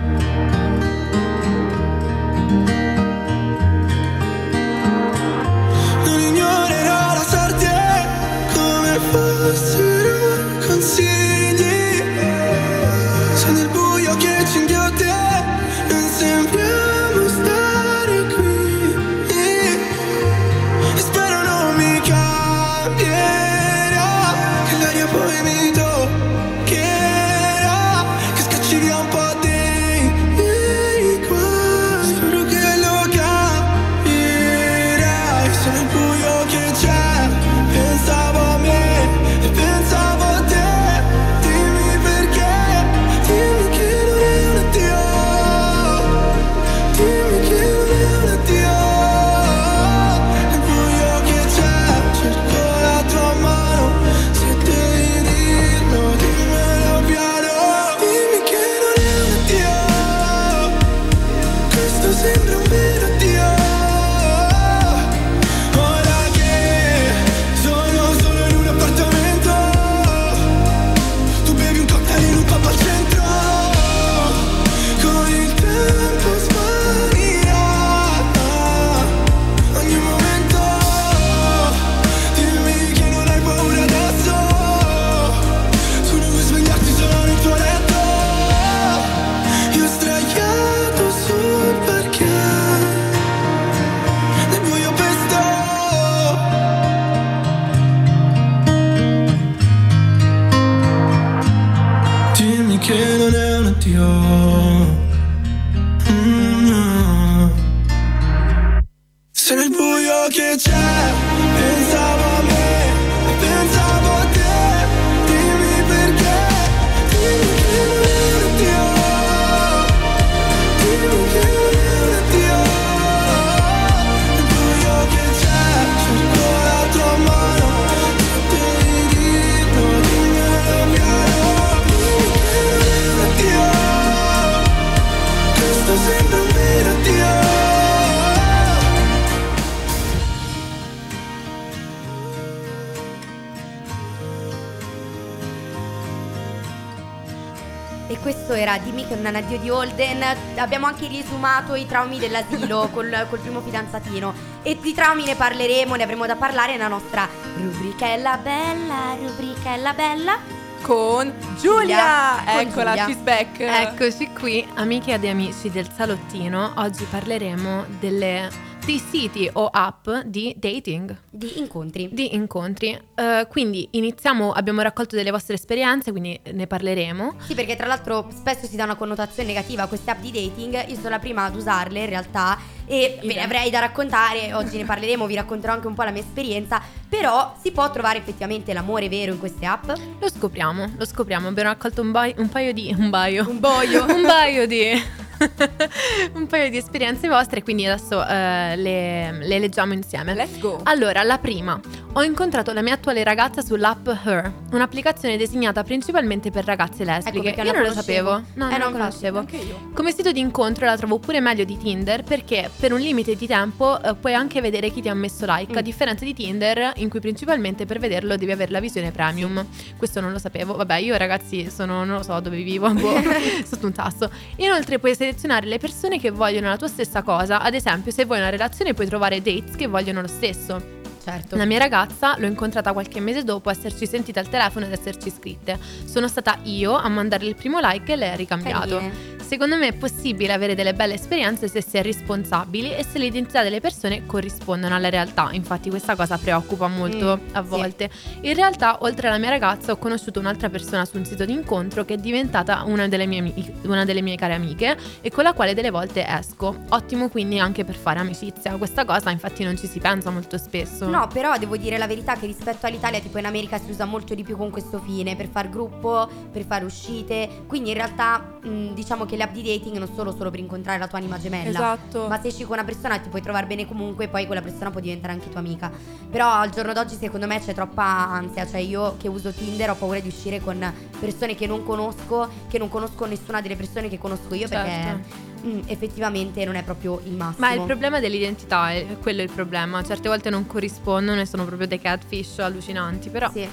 Questo 148.42 148.55
era 148.55 148.76
Dimmi 148.78 149.07
che 149.07 149.14
non 149.14 149.26
è 149.26 149.28
un 149.28 149.37
addio 149.37 149.59
di 149.59 149.70
Holden. 149.70 150.24
Abbiamo 150.57 150.87
anche 150.87 151.07
riesumato 151.07 151.76
i 151.76 151.87
traumi 151.87 152.18
dell'asilo 152.18 152.88
col, 152.92 153.26
col 153.31 153.38
primo 153.38 153.61
fidanzatino. 153.61 154.35
E 154.62 154.78
di 154.81 154.92
traumi 154.92 155.24
ne 155.24 155.37
parleremo, 155.37 155.94
ne 155.94 156.02
avremo 156.02 156.26
da 156.26 156.35
parlare 156.35 156.72
nella 156.72 156.88
nostra 156.88 157.28
rubrichella 157.57 158.37
bella, 158.38 159.16
rubrichella 159.16 159.92
bella. 159.92 160.38
Con 160.81 161.33
Giulia! 161.61 162.42
Con 162.44 162.59
Eccola, 162.59 162.96
Giulia. 162.96 163.07
she's 163.07 163.16
back. 163.18 163.61
Eccoci 163.61 164.33
qui, 164.33 164.66
amiche 164.74 165.12
ed 165.12 165.24
amici 165.24 165.70
del 165.70 165.88
salottino. 165.92 166.72
Oggi 166.76 167.05
parleremo 167.05 167.85
delle, 168.00 168.50
dei 168.85 168.99
siti 168.99 169.49
o 169.53 169.66
app 169.66 170.09
di 170.27 170.55
dating, 170.59 171.16
Di 171.31 171.59
incontri. 171.61 172.09
di 172.12 172.35
incontri. 172.35 172.99
Eh, 173.14 173.47
quindi 173.49 173.87
iniziamo, 173.92 174.51
abbiamo 174.53 174.81
raccolto 174.83 175.14
delle 175.14 175.31
vostre 175.31 175.55
esperienze, 175.55 176.11
quindi 176.11 176.38
ne 176.53 176.66
parleremo. 176.66 177.35
Sì, 177.47 177.55
perché 177.55 177.77
tra 177.77 177.87
l'altro 177.87 178.29
spesso 178.35 178.66
si 178.66 178.75
dà 178.77 178.85
una 178.85 178.97
connotazione 178.97 179.49
negativa 179.49 179.85
a 179.85 179.87
queste 179.87 180.11
app 180.11 180.21
di 180.21 180.33
dating. 180.33 180.88
Io 180.88 180.97
sono 180.97 181.11
la 181.11 181.18
prima 181.21 181.45
ad 181.45 181.55
usarle 181.55 182.01
in 182.01 182.09
realtà 182.09 182.59
e 182.87 183.18
ve 183.23 183.35
ne 183.35 183.42
avrei 183.42 183.71
da 183.71 183.81
raccontare. 183.81 184.53
Oggi 184.55 184.77
ne 184.77 184.85
parleremo, 184.85 185.27
vi 185.27 185.35
racconterò 185.35 185.73
anche 185.73 185.87
un 185.87 185.95
po' 185.95 186.03
la 186.03 186.11
mia 186.11 186.23
esperienza. 186.23 186.81
Però 187.09 187.55
si 187.61 187.73
può 187.73 187.90
trovare 187.90 188.18
effettivamente 188.18 188.73
l'amore 188.73 189.09
vero 189.09 189.33
in 189.33 189.38
queste 189.38 189.66
app. 189.66 189.90
Lo 190.18 190.29
scopriamo, 190.29 190.95
lo 190.97 191.05
scopriamo. 191.05 191.49
Abbiamo 191.49 191.71
raccolto 191.71 192.01
un, 192.01 192.11
bai- 192.11 192.35
un 192.38 192.49
paio 192.49 192.73
di... 192.73 192.95
un 192.97 193.11
baio. 193.11 193.49
Un 193.49 193.61
boio. 193.61 194.05
un 194.09 194.23
paio 194.23 194.66
di... 194.66 195.21
un 196.35 196.47
paio 196.47 196.71
di 196.71 196.77
esperienze 196.77 197.29
vostre, 197.29 197.62
quindi 197.62 197.87
adesso 197.87 198.25
eh, 198.27 198.77
le, 198.77 199.33
le 199.33 199.59
leggiamo 199.59 199.92
insieme. 199.92 200.35
Let's 200.35 200.59
go. 200.59 200.81
Allora, 200.85 201.23
la 201.23 201.38
prima. 201.38 201.81
Ho 202.14 202.22
incontrato 202.22 202.75
la 202.75 202.83
mia 202.83 202.92
attuale 202.92 203.25
ragazza 203.25 203.62
sull'app 203.62 204.07
Her, 204.07 204.53
un'applicazione 204.72 205.38
designata 205.38 205.83
principalmente 205.83 206.51
per 206.51 206.62
ragazze 206.66 207.05
lesbiche. 207.05 207.48
Ecco 207.48 207.61
io 207.62 207.72
non 207.72 207.77
non 207.81 207.87
lo 207.88 207.92
sapevo. 207.94 208.31
No, 208.53 208.68
Eh, 208.68 208.77
non 208.77 208.92
no, 208.92 208.98
la 208.98 209.05
conoscevo. 209.07 209.38
Anche 209.38 209.57
io. 209.57 209.90
Come 209.94 210.12
sito 210.12 210.31
di 210.31 210.38
incontro 210.38 210.85
la 210.85 210.94
trovo 210.98 211.18
pure 211.18 211.40
meglio 211.40 211.64
di 211.64 211.79
Tinder 211.79 212.22
perché 212.22 212.68
per 212.79 212.92
un 212.92 213.01
limite 213.01 213.35
di 213.35 213.46
tempo 213.46 213.98
eh, 214.03 214.14
puoi 214.14 214.35
anche 214.35 214.61
vedere 214.61 214.90
chi 214.90 215.01
ti 215.01 215.09
ha 215.09 215.14
messo 215.14 215.46
like, 215.48 215.72
Mm. 215.72 215.77
a 215.79 215.81
differenza 215.81 216.25
di 216.27 216.35
Tinder 216.35 216.92
in 216.96 217.09
cui 217.09 217.20
principalmente 217.20 217.87
per 217.87 217.98
vederlo 217.98 218.37
devi 218.37 218.53
avere 218.53 218.70
la 218.72 218.81
visione 218.81 219.11
premium. 219.11 219.64
Questo 219.96 220.20
non 220.20 220.33
lo 220.33 220.38
sapevo. 220.38 220.75
Vabbè, 220.77 220.96
io 220.96 221.16
ragazzi 221.16 221.70
sono, 221.70 222.05
non 222.05 222.16
lo 222.18 222.22
so 222.22 222.38
dove 222.40 222.61
vivo, 222.62 222.92
boh, 222.92 223.22
sotto 223.64 223.87
un 223.87 223.92
tasto. 223.92 224.31
Inoltre 224.57 224.98
puoi 224.98 225.14
selezionare 225.16 225.64
le 225.66 225.79
persone 225.79 226.20
che 226.20 226.31
vogliono 226.31 226.68
la 226.68 226.77
tua 226.77 226.88
stessa 226.88 227.22
cosa, 227.22 227.62
ad 227.62 227.72
esempio 227.72 228.12
se 228.12 228.27
vuoi 228.27 228.37
una 228.37 228.51
relazione 228.51 228.92
puoi 228.92 229.07
trovare 229.07 229.40
dates 229.40 229.77
che 229.77 229.87
vogliono 229.87 230.20
lo 230.20 230.29
stesso. 230.29 231.01
Certo. 231.22 231.56
La 231.56 231.64
mia 231.64 231.78
ragazza 231.78 232.37
l'ho 232.38 232.46
incontrata 232.46 232.92
qualche 232.92 233.20
mese 233.20 233.44
dopo 233.44 233.70
esserci 233.70 234.06
sentita 234.06 234.40
al 234.40 234.48
telefono 234.48 234.87
ed 234.87 234.92
esserci 234.92 235.28
iscritte. 235.28 235.78
Sono 236.04 236.26
stata 236.28 236.58
io 236.64 236.94
a 236.94 237.08
mandarle 237.08 237.48
il 237.48 237.54
primo 237.54 237.78
like 237.80 238.12
e 238.12 238.16
lei 238.16 238.30
ha 238.30 238.35
ricambiato. 238.35 238.96
Carine. 238.96 239.30
Secondo 239.52 239.76
me 239.76 239.88
è 239.88 239.92
possibile 239.92 240.54
avere 240.54 240.74
delle 240.74 240.94
belle 240.94 241.12
esperienze 241.14 241.68
se 241.68 241.82
si 241.82 241.98
è 241.98 242.02
responsabili 242.02 242.96
e 242.96 243.04
se 243.04 243.18
le 243.18 243.26
identità 243.26 243.62
delle 243.62 243.80
persone 243.80 244.24
corrispondono 244.24 244.94
alla 244.94 245.11
realtà. 245.11 245.50
Infatti 245.52 245.90
questa 245.90 246.16
cosa 246.16 246.38
preoccupa 246.38 246.88
molto 246.88 247.37
Mm, 247.37 247.54
a 247.54 247.62
sì. 247.62 247.68
volte. 247.68 248.11
In 248.42 248.54
realtà, 248.54 248.96
oltre 249.02 249.28
alla 249.28 249.37
mia 249.37 249.50
ragazza, 249.50 249.92
ho 249.92 249.96
conosciuto 249.98 250.40
un'altra 250.40 250.70
persona 250.70 251.04
su 251.04 251.18
un 251.18 251.26
sito 251.26 251.44
di 251.44 251.52
incontro 251.52 252.06
che 252.06 252.14
è 252.14 252.16
diventata 252.16 252.82
una 252.87 253.08
delle 253.08 253.26
mie, 253.26 253.52
una 253.82 254.06
delle 254.06 254.22
mie 254.22 254.37
care 254.37 254.54
amiche 254.54 254.96
e 255.20 255.30
con 255.30 255.44
la 255.44 255.52
quale 255.52 255.74
delle 255.74 255.90
volte 255.90 256.26
esco. 256.26 256.74
Ottimo 256.88 257.28
quindi 257.28 257.58
anche 257.58 257.85
per 257.85 257.96
fare 257.96 258.20
amicizia. 258.20 258.74
Questa 258.76 259.04
cosa 259.04 259.30
infatti 259.30 259.64
non 259.64 259.76
ci 259.76 259.87
si 259.87 259.98
pensa 259.98 260.30
molto 260.30 260.56
spesso. 260.56 261.08
No, 261.12 261.27
però 261.29 261.57
devo 261.59 261.77
dire 261.77 261.98
la 261.98 262.07
verità 262.07 262.35
che 262.37 262.46
rispetto 262.46 262.87
all'Italia, 262.87 263.20
tipo 263.20 263.38
in 263.38 263.46
America 263.46 263.79
si 263.79 263.90
usa 263.90 264.05
molto 264.05 264.35
di 264.35 264.42
più 264.42 264.57
con 264.57 264.70
questo 264.70 264.98
fine, 264.98 265.37
per 265.37 265.48
far 265.48 265.68
gruppo, 265.68 266.29
per 266.51 266.64
fare 266.64 266.85
uscite. 266.85 267.64
Quindi 267.66 267.90
in 267.90 267.96
realtà 267.96 268.59
mh, 268.62 268.94
diciamo 268.94 269.25
che 269.27 269.37
le 269.37 269.42
app 269.42 269.53
di 269.53 269.62
dating 269.62 269.98
non 269.98 270.09
sono 270.14 270.33
solo 270.33 270.51
per 270.51 270.61
incontrare 270.61 270.98
la 270.98 271.07
tua 271.07 271.18
anima 271.18 271.38
gemella. 271.38 271.68
Esatto. 271.68 272.29
Ma 272.29 272.40
se 272.40 272.48
esci 272.48 272.64
con 272.64 272.72
una 272.72 272.85
persona 272.85 273.18
ti 273.18 273.29
puoi 273.29 273.42
trovare 273.42 273.66
bene 273.66 273.87
comunque, 273.87 274.29
poi 274.29 274.46
quella 274.46 274.62
persona 274.62 274.90
può 274.90 275.01
diventare 275.01 275.33
anche 275.35 275.48
tua 275.51 275.61
amica. 275.61 275.90
Però 276.31 276.48
al 276.51 276.70
giorno 276.70 276.92
d'oggi 276.92 277.16
secondo 277.16 277.46
me 277.46 277.61
c'è 277.61 277.75
troppa 277.75 278.03
ansia, 278.05 278.66
cioè 278.66 278.81
io 278.81 279.16
che 279.18 279.29
uso 279.29 279.53
Tinder 279.53 279.90
ho 279.90 279.94
paura 279.94 280.18
di 280.20 280.29
uscire 280.29 280.61
con 280.61 280.92
persone 281.20 281.55
che 281.55 281.66
non 281.66 281.85
conosco, 281.85 282.48
che 282.68 282.79
non 282.79 282.88
conosco 282.88 283.27
nessuna 283.27 283.61
delle 283.61 283.77
persone 283.77 284.09
che 284.09 284.18
conosco 284.18 284.55
io 284.55 284.66
Certo. 284.66 284.90
perché 284.90 285.51
mh, 285.62 285.81
effettivamente 285.87 286.64
non 286.64 286.75
è 286.75 286.83
proprio 286.83 287.20
il 287.25 287.33
massimo. 287.33 287.66
Ma 287.66 287.72
il 287.75 287.83
problema 287.83 288.20
dell'identità 288.20 288.90
è 288.92 289.16
quello 289.20 289.40
è 289.40 289.44
il 289.44 289.51
problema. 289.53 290.03
Certe 290.03 290.29
volte 290.29 290.51
non 290.51 290.66
corrispondono 290.66 291.40
e 291.40 291.46
sono 291.46 291.64
proprio 291.64 291.87
dei 291.87 292.01
catfish 292.01 292.59
allucinanti. 292.59 293.31
Però, 293.31 293.51
Sì. 293.53 293.68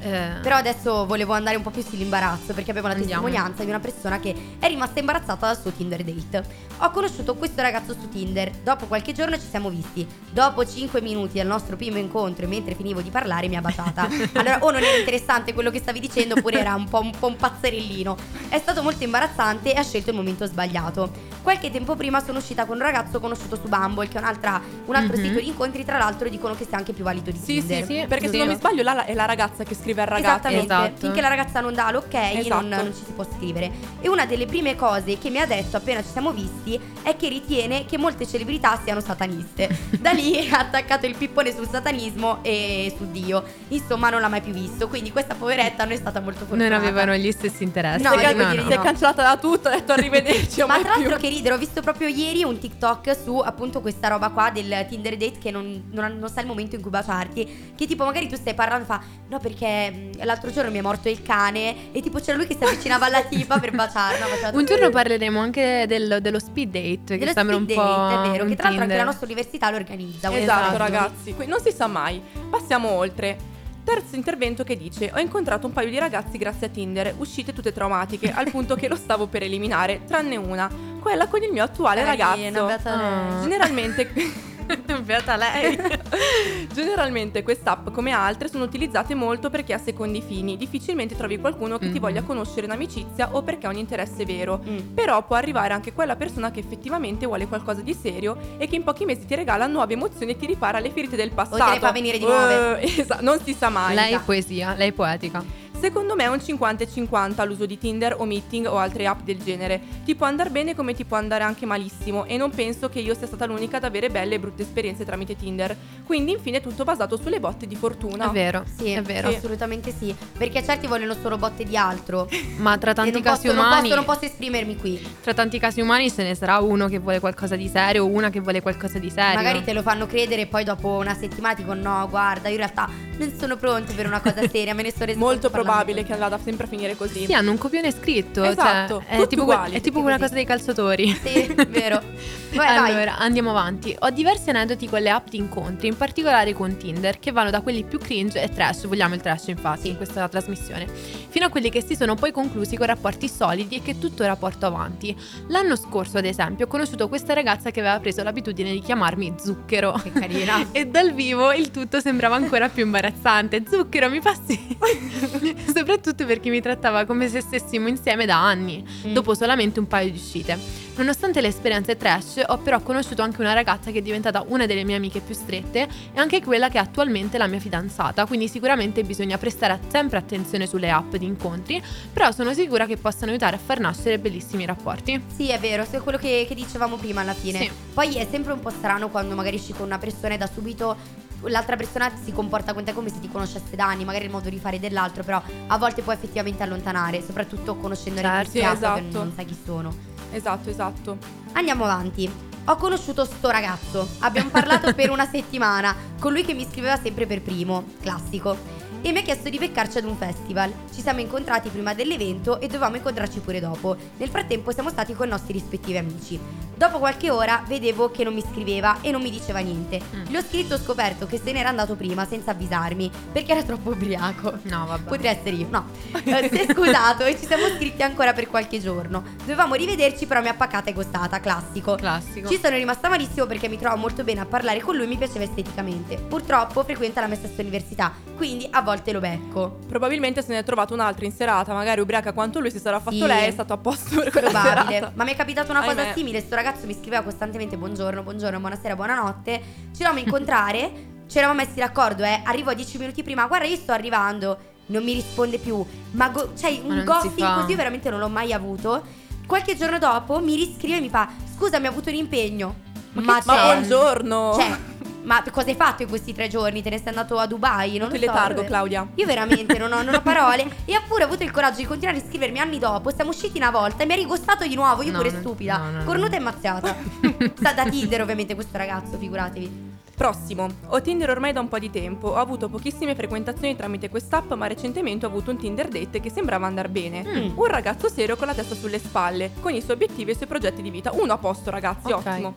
Eh, 0.00 0.38
Però 0.42 0.56
adesso 0.56 1.06
volevo 1.06 1.32
andare 1.32 1.56
un 1.56 1.62
po' 1.62 1.70
più 1.70 1.82
sull'imbarazzo 1.82 2.52
perché 2.54 2.70
abbiamo 2.70 2.88
la 2.88 2.94
Andiamo. 2.94 3.22
testimonianza 3.24 3.62
di 3.64 3.68
una 3.70 3.80
persona 3.80 4.18
che 4.20 4.34
è 4.58 4.66
rimasta 4.68 4.98
imbarazzata 5.00 5.46
dal 5.46 5.60
suo 5.60 5.70
Tinder 5.72 6.02
date. 6.04 6.44
Ho 6.78 6.90
conosciuto 6.90 7.34
questo 7.34 7.62
ragazzo 7.62 7.94
su 7.98 8.08
Tinder, 8.08 8.50
dopo 8.62 8.86
qualche 8.86 9.12
giorno 9.12 9.36
ci 9.38 9.46
siamo 9.48 9.70
visti. 9.70 10.06
Dopo 10.30 10.64
5 10.66 11.00
minuti 11.00 11.38
dal 11.38 11.46
nostro 11.46 11.76
primo 11.76 11.98
incontro 11.98 12.44
e 12.44 12.48
mentre 12.48 12.74
finivo 12.74 13.00
di 13.00 13.10
parlare 13.10 13.48
mi 13.48 13.56
ha 13.56 13.60
baciata. 13.60 14.08
Allora 14.34 14.58
o 14.62 14.70
non 14.70 14.82
era 14.82 14.96
interessante 14.96 15.54
quello 15.54 15.70
che 15.70 15.78
stavi 15.78 16.00
dicendo 16.00 16.34
oppure 16.36 16.58
era 16.60 16.74
un 16.74 16.88
po', 16.88 17.00
un 17.00 17.10
po' 17.18 17.26
un 17.28 17.36
pazzerellino. 17.36 18.16
È 18.48 18.58
stato 18.58 18.82
molto 18.82 19.04
imbarazzante 19.04 19.72
e 19.72 19.78
ha 19.78 19.82
scelto 19.82 20.10
il 20.10 20.16
momento 20.16 20.44
sbagliato. 20.46 21.10
Qualche 21.42 21.70
tempo 21.70 21.94
prima 21.96 22.22
sono 22.22 22.38
uscita 22.38 22.64
con 22.66 22.76
un 22.76 22.82
ragazzo 22.82 23.20
conosciuto 23.20 23.56
su 23.56 23.68
Bumble, 23.68 24.08
che 24.08 24.16
è 24.16 24.20
un'altra- 24.20 24.60
un 24.86 24.94
altro 24.94 25.16
Mhm. 25.16 25.22
sito 25.22 25.40
di 25.40 25.48
incontri, 25.48 25.84
tra 25.84 25.96
l'altro 25.98 26.28
dicono 26.28 26.54
che 26.54 26.64
sia 26.68 26.76
anche 26.76 26.92
più 26.92 27.04
valido 27.04 27.30
di 27.30 27.38
Sì, 27.38 27.58
Tinder. 27.60 27.84
sì, 27.86 27.94
sì, 28.00 28.06
perché 28.06 28.28
se 28.28 28.36
non 28.38 28.48
mi 28.48 28.54
sbaglio 28.56 28.82
là 28.82 29.04
è 29.04 29.14
la 29.14 29.24
ragazza 29.24 29.62
che 29.64 29.74
scrive 29.74 29.85
al 29.92 30.06
ragazzo. 30.06 30.48
Esattamente, 30.48 30.64
Esatto. 30.74 30.96
finché 30.98 31.20
la 31.20 31.28
ragazza 31.28 31.60
non 31.60 31.74
dà 31.74 31.90
l'ok 31.90 32.14
Esatto. 32.14 32.60
non, 32.60 32.68
non 32.68 32.94
ci 32.94 33.04
si 33.04 33.12
può 33.12 33.24
scrivere. 33.24 33.70
E 34.00 34.08
una 34.08 34.26
delle 34.26 34.46
prime 34.46 34.76
cose 34.76 35.18
che 35.18 35.30
mi 35.30 35.38
ha 35.38 35.46
detto 35.46 35.76
appena 35.76 36.02
ci 36.02 36.08
siamo 36.10 36.32
visti 36.32 36.78
è 37.02 37.16
che 37.16 37.28
ritiene 37.28 37.84
che 37.84 37.98
molte 37.98 38.26
celebrità 38.26 38.78
siano 38.82 39.00
sataniste. 39.00 39.84
Da 40.06 40.12
lì 40.12 40.48
ha 40.50 40.58
attaccato 40.58 41.06
il 41.06 41.16
pippone 41.16 41.52
sul 41.52 41.68
satanismo 41.68 42.38
e 42.42 42.94
su 42.96 43.10
Dio. 43.10 43.42
Insomma, 43.68 44.08
non 44.10 44.20
l'ha 44.20 44.28
mai 44.28 44.40
più 44.40 44.52
visto. 44.52 44.88
Quindi 44.88 45.10
questa 45.10 45.34
poveretta 45.34 45.82
non 45.84 45.92
è 45.92 45.96
stata 45.96 46.20
molto 46.20 46.40
fortunata. 46.40 46.68
non 46.68 46.78
avevano 46.78 47.14
gli 47.16 47.30
stessi 47.32 47.64
interessi. 47.64 48.02
No, 48.02 48.12
è, 48.12 48.34
devo 48.34 48.50
dire 48.50 48.62
si 48.66 48.72
è 48.72 48.76
no. 48.76 48.82
cancellata 48.82 49.22
da 49.22 49.36
tutto, 49.36 49.68
ha 49.68 49.72
detto 49.72 49.92
arrivederci. 49.92 50.60
Ma 50.66 50.66
mai 50.66 50.80
tra 50.82 50.90
l'altro 50.90 51.16
più. 51.16 51.28
che 51.28 51.28
ridere, 51.34 51.54
ho 51.54 51.58
visto 51.58 51.80
proprio 51.80 52.08
ieri 52.08 52.44
un 52.44 52.58
TikTok 52.58 53.16
su 53.22 53.38
appunto 53.38 53.80
questa 53.80 54.08
roba 54.08 54.28
qua 54.30 54.50
del 54.50 54.86
Tinder 54.88 55.16
date 55.16 55.38
che 55.38 55.50
non, 55.50 55.88
non, 55.90 56.18
non 56.18 56.28
sa 56.28 56.40
il 56.40 56.46
momento 56.46 56.76
in 56.76 56.82
cui 56.82 56.90
baciarti. 56.90 57.72
Che 57.76 57.86
tipo 57.86 58.04
magari 58.04 58.28
tu 58.28 58.36
stai 58.36 58.54
parlando 58.54 58.84
e 58.84 58.86
fa 58.86 59.00
no 59.28 59.38
perché 59.38 59.66
mh, 59.90 60.24
l'altro 60.24 60.50
giorno 60.50 60.70
mi 60.70 60.78
è 60.78 60.82
morto 60.82 61.08
il 61.08 61.22
cane 61.22 61.92
e 61.92 62.00
tipo 62.00 62.18
c'era 62.20 62.36
lui 62.36 62.46
che 62.46 62.56
si 62.58 62.64
avvicinava 62.64 63.06
alla 63.06 63.22
tipa 63.22 63.58
per 63.58 63.72
baciarla. 63.72 64.26
Un 64.56 64.64
giorno 64.64 64.90
parleremo 64.90 65.38
anche 65.40 65.84
del- 65.86 66.18
dello 66.20 66.38
speed 66.38 66.70
date, 66.70 67.00
che 67.06 67.18
Dello 67.18 67.32
sembra 67.32 67.56
speed 67.56 67.70
un 67.70 67.74
po' 67.76 67.82
date, 67.82 68.28
è 68.28 68.30
vero, 68.30 68.42
un 68.44 68.48
che 68.50 68.56
tra 68.56 68.64
l'altro 68.68 68.82
anche 68.84 68.96
la 68.96 69.04
nostra 69.04 69.24
università 69.26 69.70
lo 69.70 69.76
organizza. 69.76 70.28
Esatto, 70.32 70.60
esatto. 70.64 70.76
ragazzi, 70.78 71.34
qui 71.34 71.46
non 71.46 71.60
si 71.60 71.70
sa 71.72 71.86
mai. 71.86 72.20
Passiamo 72.50 72.90
oltre. 72.90 73.54
Terzo 73.84 74.16
intervento 74.16 74.64
che 74.64 74.76
dice: 74.76 75.12
Ho 75.14 75.20
incontrato 75.20 75.66
un 75.66 75.72
paio 75.72 75.88
di 75.88 75.98
ragazzi 75.98 76.38
grazie 76.38 76.66
a 76.66 76.70
Tinder, 76.70 77.14
uscite 77.18 77.52
tutte 77.52 77.72
traumatiche, 77.72 78.32
al 78.32 78.50
punto 78.50 78.74
che 78.74 78.88
lo 78.88 78.96
stavo 78.96 79.28
per 79.28 79.44
eliminare, 79.44 80.00
tranne 80.06 80.34
una, 80.36 80.68
quella 81.00 81.28
con 81.28 81.40
il 81.44 81.52
mio 81.52 81.62
attuale 81.62 82.02
Carina, 82.02 82.34
ragazzo. 82.34 82.66
beata. 82.66 82.92
Ah. 82.92 83.40
Generalmente. 83.42 84.54
Beata 85.02 85.36
lei. 85.36 85.78
Generalmente 86.72 87.42
queste 87.42 87.68
app, 87.68 87.90
come 87.90 88.10
altre, 88.12 88.48
sono 88.48 88.64
utilizzate 88.64 89.14
molto 89.14 89.50
perché 89.50 89.72
ha 89.72 89.78
secondi 89.78 90.22
fini. 90.26 90.56
Difficilmente 90.56 91.16
trovi 91.16 91.38
qualcuno 91.38 91.78
che 91.78 91.86
ti 91.86 91.94
Mhm. 91.94 92.00
voglia 92.00 92.22
conoscere 92.22 92.66
in 92.66 92.72
amicizia 92.72 93.28
o 93.32 93.42
perché 93.42 93.66
ha 93.66 93.70
un 93.70 93.76
interesse 93.76 94.24
vero. 94.24 94.60
Mm. 94.68 94.94
Però 94.94 95.24
può 95.24 95.36
arrivare 95.36 95.72
anche 95.72 95.92
quella 95.92 96.16
persona 96.16 96.50
che 96.50 96.60
effettivamente 96.60 97.26
vuole 97.26 97.46
qualcosa 97.46 97.80
di 97.80 97.94
serio 97.94 98.36
e 98.58 98.66
che 98.66 98.76
in 98.76 98.84
pochi 98.84 99.04
mesi 99.04 99.24
ti 99.26 99.34
regala 99.34 99.66
nuove 99.66 99.94
emozioni 99.94 100.32
e 100.32 100.36
ti 100.36 100.46
ripara 100.46 100.78
le 100.78 100.90
ferite 100.90 101.16
del 101.16 101.30
passato. 101.30 101.64
te 101.64 101.70
ne 101.70 101.78
fa 101.78 101.92
venire 101.92 102.18
di 102.18 102.24
nuove. 102.24 102.80
Eh, 102.80 102.94
esa- 103.00 103.18
non 103.20 103.38
si 103.42 103.54
sa 103.54 103.68
mai. 103.68 103.94
lei 103.94 104.12
è 104.14 104.20
poesia, 104.20 104.74
lei 104.74 104.88
è 104.90 104.92
poetica. 104.92 105.42
Secondo 105.86 106.16
me 106.16 106.24
è 106.24 106.26
un 106.26 106.42
50 106.42 106.82
e 106.82 106.88
50 106.90 107.44
l'uso 107.44 107.64
di 107.64 107.78
Tinder 107.78 108.16
o 108.18 108.24
Meeting 108.24 108.66
o 108.66 108.76
altre 108.76 109.06
app 109.06 109.20
del 109.20 109.40
genere. 109.40 109.80
Ti 110.04 110.16
può 110.16 110.26
andare 110.26 110.50
bene 110.50 110.74
come 110.74 110.94
ti 110.94 111.04
può 111.04 111.16
andare 111.16 111.44
anche 111.44 111.64
malissimo 111.64 112.24
e 112.24 112.36
non 112.36 112.50
penso 112.50 112.88
che 112.88 112.98
io 112.98 113.14
sia 113.14 113.28
stata 113.28 113.46
l'unica 113.46 113.76
ad 113.76 113.84
avere 113.84 114.10
belle 114.10 114.34
e 114.34 114.40
brutte 114.40 114.62
esperienze 114.62 115.04
tramite 115.04 115.36
Tinder. 115.36 115.76
Quindi 116.04 116.32
infine 116.32 116.56
è 116.56 116.60
tutto 116.60 116.82
basato 116.82 117.16
sulle 117.16 117.38
botte 117.38 117.68
di 117.68 117.76
fortuna. 117.76 118.28
È 118.28 118.32
vero, 118.32 118.64
Sì, 118.76 118.90
è 118.90 119.00
vero. 119.00 119.28
assolutamente 119.28 119.94
sì. 119.96 120.12
Perché 120.36 120.64
certi 120.64 120.88
vogliono 120.88 121.14
solo 121.22 121.38
botte 121.38 121.62
di 121.62 121.76
altro. 121.76 122.28
Ma 122.58 122.76
tra 122.78 122.92
tanti 122.92 123.12
non 123.12 123.22
casi 123.22 123.42
posso, 123.46 123.54
non 123.54 123.64
umani, 123.66 123.82
posso- 123.82 123.94
non 123.94 124.04
posso 124.04 124.24
esprimermi 124.24 124.76
qui. 124.76 125.06
tra 125.22 125.34
tanti 125.34 125.60
casi 125.60 125.80
umani 125.80 126.10
ce 126.10 126.24
ne 126.24 126.34
sarà 126.34 126.58
uno 126.58 126.88
che 126.88 126.98
vuole 126.98 127.20
qualcosa 127.20 127.54
di 127.54 127.68
serio 127.68 128.02
o 128.02 128.08
una 128.08 128.28
che 128.30 128.40
vuole 128.40 128.60
qualcosa 128.60 128.98
di 128.98 129.08
serio. 129.08 129.36
Magari 129.36 129.62
te 129.62 129.72
lo 129.72 129.82
fanno 129.82 130.08
credere 130.08 130.42
e 130.42 130.46
poi 130.48 130.64
dopo 130.64 130.88
una 130.88 131.14
settimana 131.14 131.54
ti 131.54 131.62
dicono 131.62 131.80
no, 131.80 132.08
guarda, 132.08 132.48
io 132.48 132.54
in 132.54 132.60
realtà 132.60 132.88
non 133.18 133.32
sono 133.38 133.56
pronto 133.56 133.94
per 133.94 134.06
una 134.06 134.20
cosa 134.20 134.46
seria, 134.50 134.74
me 134.74 134.82
ne 134.82 134.90
sto 134.90 135.04
resa 135.04 135.16
Molto 135.18 135.48
parlando 135.48 135.74
probabile 135.76 136.04
che 136.04 136.12
andrà 136.12 136.38
sempre 136.42 136.64
a 136.64 136.68
finire 136.68 136.96
così. 136.96 137.26
Sì, 137.26 137.34
hanno 137.34 137.50
un 137.50 137.58
copione 137.58 137.90
scritto. 137.90 138.42
Esatto, 138.42 139.02
cioè, 139.06 139.18
è 139.18 139.26
tipo, 139.26 139.42
uguali, 139.42 139.74
è 139.74 139.80
tipo 139.80 140.00
quella 140.00 140.18
cosa 140.18 140.34
dei 140.34 140.46
calciatori. 140.46 141.12
Sì, 141.22 141.54
vero. 141.68 142.02
Vai, 142.56 142.78
vai. 142.78 142.90
allora, 142.90 143.18
andiamo 143.18 143.50
avanti. 143.50 143.94
Ho 143.98 144.08
diversi 144.08 144.48
aneddoti 144.48 144.88
con 144.88 145.02
le 145.02 145.10
app 145.10 145.28
di 145.28 145.36
incontri, 145.36 145.88
in 145.88 145.96
particolare 145.96 146.54
con 146.54 146.74
Tinder, 146.78 147.18
che 147.18 147.30
vanno 147.30 147.50
da 147.50 147.60
quelli 147.60 147.84
più 147.84 147.98
cringe 147.98 148.40
e 148.40 148.48
trash, 148.48 148.86
vogliamo 148.86 149.14
il 149.14 149.20
trash 149.20 149.48
infatti 149.48 149.88
in 149.88 149.96
questa 149.96 150.26
trasmissione, 150.26 150.86
fino 150.88 151.44
a 151.44 151.48
quelli 151.50 151.68
che 151.68 151.82
si 151.82 151.94
sono 151.94 152.14
poi 152.14 152.32
conclusi 152.32 152.76
con 152.76 152.86
rapporti 152.86 153.28
solidi 153.28 153.76
e 153.76 153.82
che 153.82 153.98
tuttora 153.98 154.36
porto 154.36 154.64
avanti. 154.64 155.14
L'anno 155.48 155.76
scorso, 155.76 156.16
ad 156.16 156.24
esempio, 156.24 156.64
ho 156.64 156.68
conosciuto 156.68 157.08
questa 157.08 157.34
ragazza 157.34 157.70
che 157.70 157.80
aveva 157.80 158.00
preso 158.00 158.22
l'abitudine 158.22 158.72
di 158.72 158.80
chiamarmi 158.80 159.34
Zucchero. 159.38 159.92
Che 159.92 160.12
carina. 160.12 160.64
E 160.76 160.86
dal 160.86 161.12
vivo 161.12 161.52
il 161.52 161.70
tutto 161.70 162.00
sembrava 162.00 162.36
ancora 162.36 162.68
più 162.68 162.84
imbarazzante. 162.84 163.64
Zucchero, 163.68 164.08
mi 164.08 164.20
passi. 164.20 164.76
Soprattutto 165.74 166.24
perché 166.26 166.50
mi 166.50 166.60
trattava 166.60 167.04
come 167.04 167.28
se 167.28 167.40
stessimo 167.40 167.88
insieme 167.88 168.26
da 168.26 168.42
anni, 168.44 168.84
Mm. 169.06 169.12
dopo 169.12 169.34
solamente 169.34 169.78
un 169.80 169.86
paio 169.86 170.10
di 170.10 170.16
uscite. 170.18 170.58
Nonostante 170.96 171.42
le 171.42 171.48
esperienze 171.48 171.98
trash, 171.98 172.42
ho 172.46 172.56
però 172.56 172.80
conosciuto 172.80 173.20
anche 173.20 173.42
una 173.42 173.52
ragazza 173.52 173.90
che 173.90 173.98
è 173.98 174.02
diventata 174.02 174.42
una 174.48 174.64
delle 174.64 174.82
mie 174.82 174.96
amiche 174.96 175.20
più 175.20 175.34
strette 175.34 175.86
e 176.14 176.18
anche 176.18 176.42
quella 176.42 176.70
che 176.70 176.78
è 176.78 176.80
attualmente 176.80 177.36
la 177.36 177.46
mia 177.46 177.60
fidanzata. 177.60 178.24
Quindi 178.24 178.48
sicuramente 178.48 179.04
bisogna 179.04 179.36
prestare 179.36 179.78
sempre 179.88 180.16
attenzione 180.16 180.66
sulle 180.66 180.90
app 180.90 181.16
di 181.16 181.26
incontri, 181.26 181.82
però 182.10 182.32
sono 182.32 182.54
sicura 182.54 182.86
che 182.86 182.96
possano 182.96 183.30
aiutare 183.30 183.56
a 183.56 183.58
far 183.58 183.78
nascere 183.78 184.18
bellissimi 184.18 184.64
rapporti. 184.64 185.22
Sì, 185.34 185.50
è 185.50 185.58
vero, 185.58 185.84
è 185.88 185.98
quello 185.98 186.16
che, 186.16 186.46
che 186.48 186.54
dicevamo 186.54 186.96
prima 186.96 187.20
alla 187.20 187.34
fine. 187.34 187.58
Sì. 187.58 187.70
Poi 187.92 188.16
è 188.16 188.26
sempre 188.30 188.54
un 188.54 188.60
po' 188.60 188.70
strano 188.70 189.10
quando 189.10 189.34
magari 189.34 189.56
esci 189.56 189.74
con 189.74 189.84
una 189.84 189.98
persona 189.98 190.32
e 190.32 190.38
da 190.38 190.48
subito 190.50 191.24
l'altra 191.42 191.76
persona 191.76 192.10
si 192.24 192.32
comporta 192.32 192.72
con 192.72 192.84
te 192.84 192.94
come 192.94 193.10
se 193.10 193.20
ti 193.20 193.28
conoscesse 193.28 193.76
da 193.76 193.84
anni, 193.84 194.06
magari 194.06 194.24
il 194.24 194.30
modo 194.30 194.48
di 194.48 194.58
fare 194.58 194.80
dell'altro, 194.80 195.22
però 195.22 195.42
a 195.66 195.76
volte 195.76 196.00
può 196.00 196.14
effettivamente 196.14 196.62
allontanare, 196.62 197.22
soprattutto 197.22 197.76
conoscendo 197.76 198.22
Certo, 198.22 198.52
le 198.54 198.60
persone 198.60 198.72
esatto. 198.72 198.94
che 198.94 199.06
non 199.10 199.32
sai 199.36 199.44
chi 199.44 199.56
sono. 199.62 200.15
Esatto, 200.32 200.70
esatto. 200.70 201.18
Andiamo 201.52 201.84
avanti. 201.84 202.30
Ho 202.68 202.76
conosciuto 202.76 203.24
sto 203.24 203.50
ragazzo. 203.50 204.08
Abbiamo 204.20 204.50
parlato 204.50 204.92
per 204.94 205.10
una 205.10 205.26
settimana. 205.30 205.94
Con 206.18 206.32
lui 206.32 206.44
che 206.44 206.54
mi 206.54 206.66
scriveva 206.68 206.96
sempre 206.96 207.26
per 207.26 207.42
primo. 207.42 207.84
Classico. 208.00 208.56
E 209.02 209.12
mi 209.12 209.18
ha 209.18 209.22
chiesto 209.22 209.48
di 209.48 209.58
beccarci 209.58 209.98
ad 209.98 210.04
un 210.04 210.16
festival. 210.16 210.72
Ci 210.92 211.00
siamo 211.00 211.20
incontrati 211.20 211.68
prima 211.68 211.94
dell'evento 211.94 212.60
e 212.60 212.66
dovevamo 212.66 212.96
incontrarci 212.96 213.40
pure 213.40 213.60
dopo. 213.60 213.96
Nel 214.16 214.28
frattempo 214.28 214.72
siamo 214.72 214.90
stati 214.90 215.14
con 215.14 215.26
i 215.26 215.30
nostri 215.30 215.52
rispettivi 215.52 215.98
amici. 215.98 216.38
Dopo 216.76 216.98
qualche 216.98 217.30
ora 217.30 217.62
vedevo 217.66 218.10
che 218.10 218.22
non 218.22 218.34
mi 218.34 218.42
scriveva 218.42 218.98
e 219.00 219.10
non 219.10 219.22
mi 219.22 219.30
diceva 219.30 219.60
niente. 219.60 219.98
Mm. 220.14 220.24
Gli 220.26 220.36
ho 220.36 220.42
scritto 220.42 220.74
e 220.74 220.76
ho 220.76 220.80
scoperto 220.80 221.26
che 221.26 221.40
se 221.42 221.50
n'era 221.52 221.70
andato 221.70 221.94
prima 221.94 222.26
senza 222.26 222.50
avvisarmi 222.50 223.10
perché 223.32 223.52
era 223.52 223.62
troppo 223.62 223.90
ubriaco. 223.90 224.58
No, 224.64 224.84
vabbè. 224.84 225.08
Potrei 225.08 225.32
essere 225.32 225.56
io, 225.56 225.68
no. 225.70 225.86
Eh, 226.26 226.48
si 226.50 226.58
è 226.58 226.72
scusato 226.72 227.24
e 227.24 227.38
ci 227.38 227.46
siamo 227.46 227.66
scritti 227.68 228.02
ancora 228.02 228.32
per 228.32 228.48
qualche 228.48 228.80
giorno. 228.80 229.22
Dovevamo 229.38 229.74
rivederci, 229.74 230.26
però 230.26 230.42
mi 230.42 230.48
ha 230.48 230.54
paccata 230.54 230.90
e 230.90 230.92
gostata, 230.92 231.40
classico. 231.40 231.94
Classico. 231.94 232.48
Ci 232.48 232.58
sono 232.60 232.76
rimasta 232.76 233.08
malissimo 233.08 233.46
perché 233.46 233.68
mi 233.68 233.78
trovo 233.78 233.96
molto 233.96 234.24
bene 234.24 234.40
a 234.40 234.44
parlare 234.44 234.80
con 234.80 234.96
lui 234.96 235.04
e 235.04 235.08
mi 235.08 235.16
piaceva 235.16 235.44
esteticamente. 235.44 236.16
Purtroppo 236.16 236.82
frequenta 236.84 237.20
la 237.20 237.28
mia 237.28 237.36
stessa 237.36 237.62
università, 237.62 238.12
quindi 238.36 238.68
a 238.70 238.82
volte 238.82 239.12
lo 239.12 239.20
becco. 239.20 239.78
Probabilmente 239.88 240.42
se 240.42 240.52
ne 240.52 240.58
è 240.60 240.64
trovato 240.64 240.94
un 240.94 241.00
altro 241.00 241.24
in 241.24 241.32
serata, 241.32 241.72
magari 241.74 242.00
ubriaca 242.00 242.32
quanto 242.32 242.60
lui 242.60 242.70
si 242.70 242.78
sarà 242.78 243.00
fatto 243.00 243.16
Sì. 243.16 243.26
lei, 243.26 243.48
è 243.48 243.50
stato 243.50 243.72
a 243.72 243.76
posto 243.78 244.14
per 244.20 244.30
quella 244.30 244.50
Probabile. 244.50 244.84
serata. 244.94 245.12
Ma 245.14 245.24
mi 245.24 245.32
è 245.32 245.36
capitata 245.36 245.70
una 245.72 245.82
cosa 245.82 246.00
Ahimè. 246.02 246.12
simile. 246.14 246.40
Sto 246.40 246.54
ragazzo 246.54 246.86
mi 246.86 246.94
scriveva 246.94 247.22
costantemente 247.22 247.76
buongiorno, 247.76 248.22
buongiorno, 248.22 248.60
buonasera, 248.60 248.94
buonanotte. 248.94 249.62
Ci 249.92 249.98
dovevamo 250.02 250.18
incontrare. 250.20 251.14
Ci 251.26 251.38
eravamo 251.38 251.60
messi 251.60 251.80
d'accordo, 251.80 252.22
eh. 252.22 252.40
Arrivo 252.44 252.72
10 252.72 252.98
minuti 252.98 253.22
prima. 253.24 253.46
Guarda, 253.46 253.66
io 253.66 253.76
sto 253.76 253.90
arrivando. 253.92 254.58
Non 254.86 255.02
mi 255.02 255.14
risponde 255.14 255.58
più. 255.58 255.84
Ma 256.12 256.28
go- 256.28 256.52
cioè, 256.56 256.80
Ma 256.84 256.94
un 256.94 257.04
ghosting 257.04 257.54
così 257.54 257.70
io 257.70 257.76
veramente 257.76 258.08
non 258.10 258.20
l'ho 258.20 258.28
mai 258.28 258.52
avuto. 258.52 259.02
Qualche 259.44 259.76
giorno 259.76 259.98
dopo 259.98 260.38
mi 260.40 260.54
riscrive 260.54 260.98
e 260.98 261.00
mi 261.00 261.08
fa: 261.08 261.28
Scusa, 261.56 261.80
mi 261.80 261.86
ha 261.86 261.90
avuto 261.90 262.10
un 262.10 262.14
impegno. 262.14 262.74
Ma, 263.14 263.22
ma 263.22 263.40
cioè- 263.42 263.62
buongiorno! 263.74 264.52
Cioè, 264.54 264.76
ma 265.26 265.42
cosa 265.50 265.68
hai 265.68 265.74
fatto 265.74 266.02
in 266.02 266.08
questi 266.08 266.32
tre 266.32 266.48
giorni? 266.48 266.82
Te 266.82 266.90
ne 266.90 266.98
sei 266.98 267.08
andato 267.08 267.36
a 267.38 267.46
Dubai? 267.46 267.98
Non 267.98 268.08
che 268.08 268.14
so. 268.18 268.20
letargo, 268.26 268.54
dove- 268.54 268.66
Claudia. 268.68 269.06
io 269.14 269.26
veramente 269.26 269.76
non 269.76 269.92
ho, 269.92 270.02
non 270.02 270.14
ho 270.14 270.22
parole. 270.22 270.66
E 270.84 270.94
ha 270.94 271.02
pure 271.06 271.24
avuto 271.24 271.42
il 271.42 271.50
coraggio 271.50 271.78
di 271.78 271.84
continuare 271.84 272.18
a 272.18 272.22
scrivermi 272.26 272.58
anni 272.60 272.78
dopo. 272.78 273.10
Siamo 273.10 273.30
usciti 273.30 273.58
una 273.58 273.70
volta 273.70 274.02
e 274.02 274.06
mi 274.06 274.12
ha 274.12 274.16
rigostato 274.16 274.66
di 274.66 274.74
nuovo. 274.74 275.02
Io 275.02 275.10
No, 275.12 275.18
pure 275.18 275.30
no, 275.32 275.38
stupida. 275.40 275.78
no. 275.78 276.04
Cornuta 276.04 276.36
e 276.36 276.38
mazziata. 276.38 276.94
Sta 277.54 277.72
da 277.72 277.84
Tinder, 277.88 278.20
ovviamente, 278.22 278.54
questo 278.54 278.78
ragazzo, 278.78 279.18
figuratevi. 279.18 279.94
Prossimo. 280.16 280.66
Ho 280.86 281.02
Tinder 281.02 281.28
ormai 281.28 281.52
da 281.52 281.60
un 281.60 281.68
po' 281.68 281.78
di 281.78 281.90
tempo. 281.90 282.28
Ho 282.28 282.36
avuto 282.36 282.68
pochissime 282.70 283.14
frequentazioni 283.14 283.76
tramite 283.76 284.08
quest'app, 284.08 284.50
ma 284.52 284.66
recentemente 284.66 285.26
ho 285.26 285.28
avuto 285.28 285.50
un 285.50 285.58
Tinder 285.58 285.88
date 285.88 286.20
che 286.20 286.30
sembrava 286.30 286.66
andare 286.66 286.88
bene. 286.88 287.22
Mm. 287.22 287.58
Un 287.58 287.66
ragazzo 287.66 288.08
serio 288.08 288.36
con 288.36 288.46
la 288.46 288.54
testa 288.54 288.74
sulle 288.74 288.98
spalle, 288.98 289.50
con 289.60 289.74
i 289.74 289.82
suoi 289.82 289.94
obiettivi 289.96 290.30
e 290.30 290.32
i 290.32 290.36
suoi 290.36 290.48
progetti 290.48 290.80
di 290.80 290.88
vita. 290.90 291.10
Uno 291.12 291.34
a 291.34 291.36
posto, 291.36 291.68
ragazzi, 291.70 292.10
Ok. 292.12 292.26
ottimo. 292.26 292.54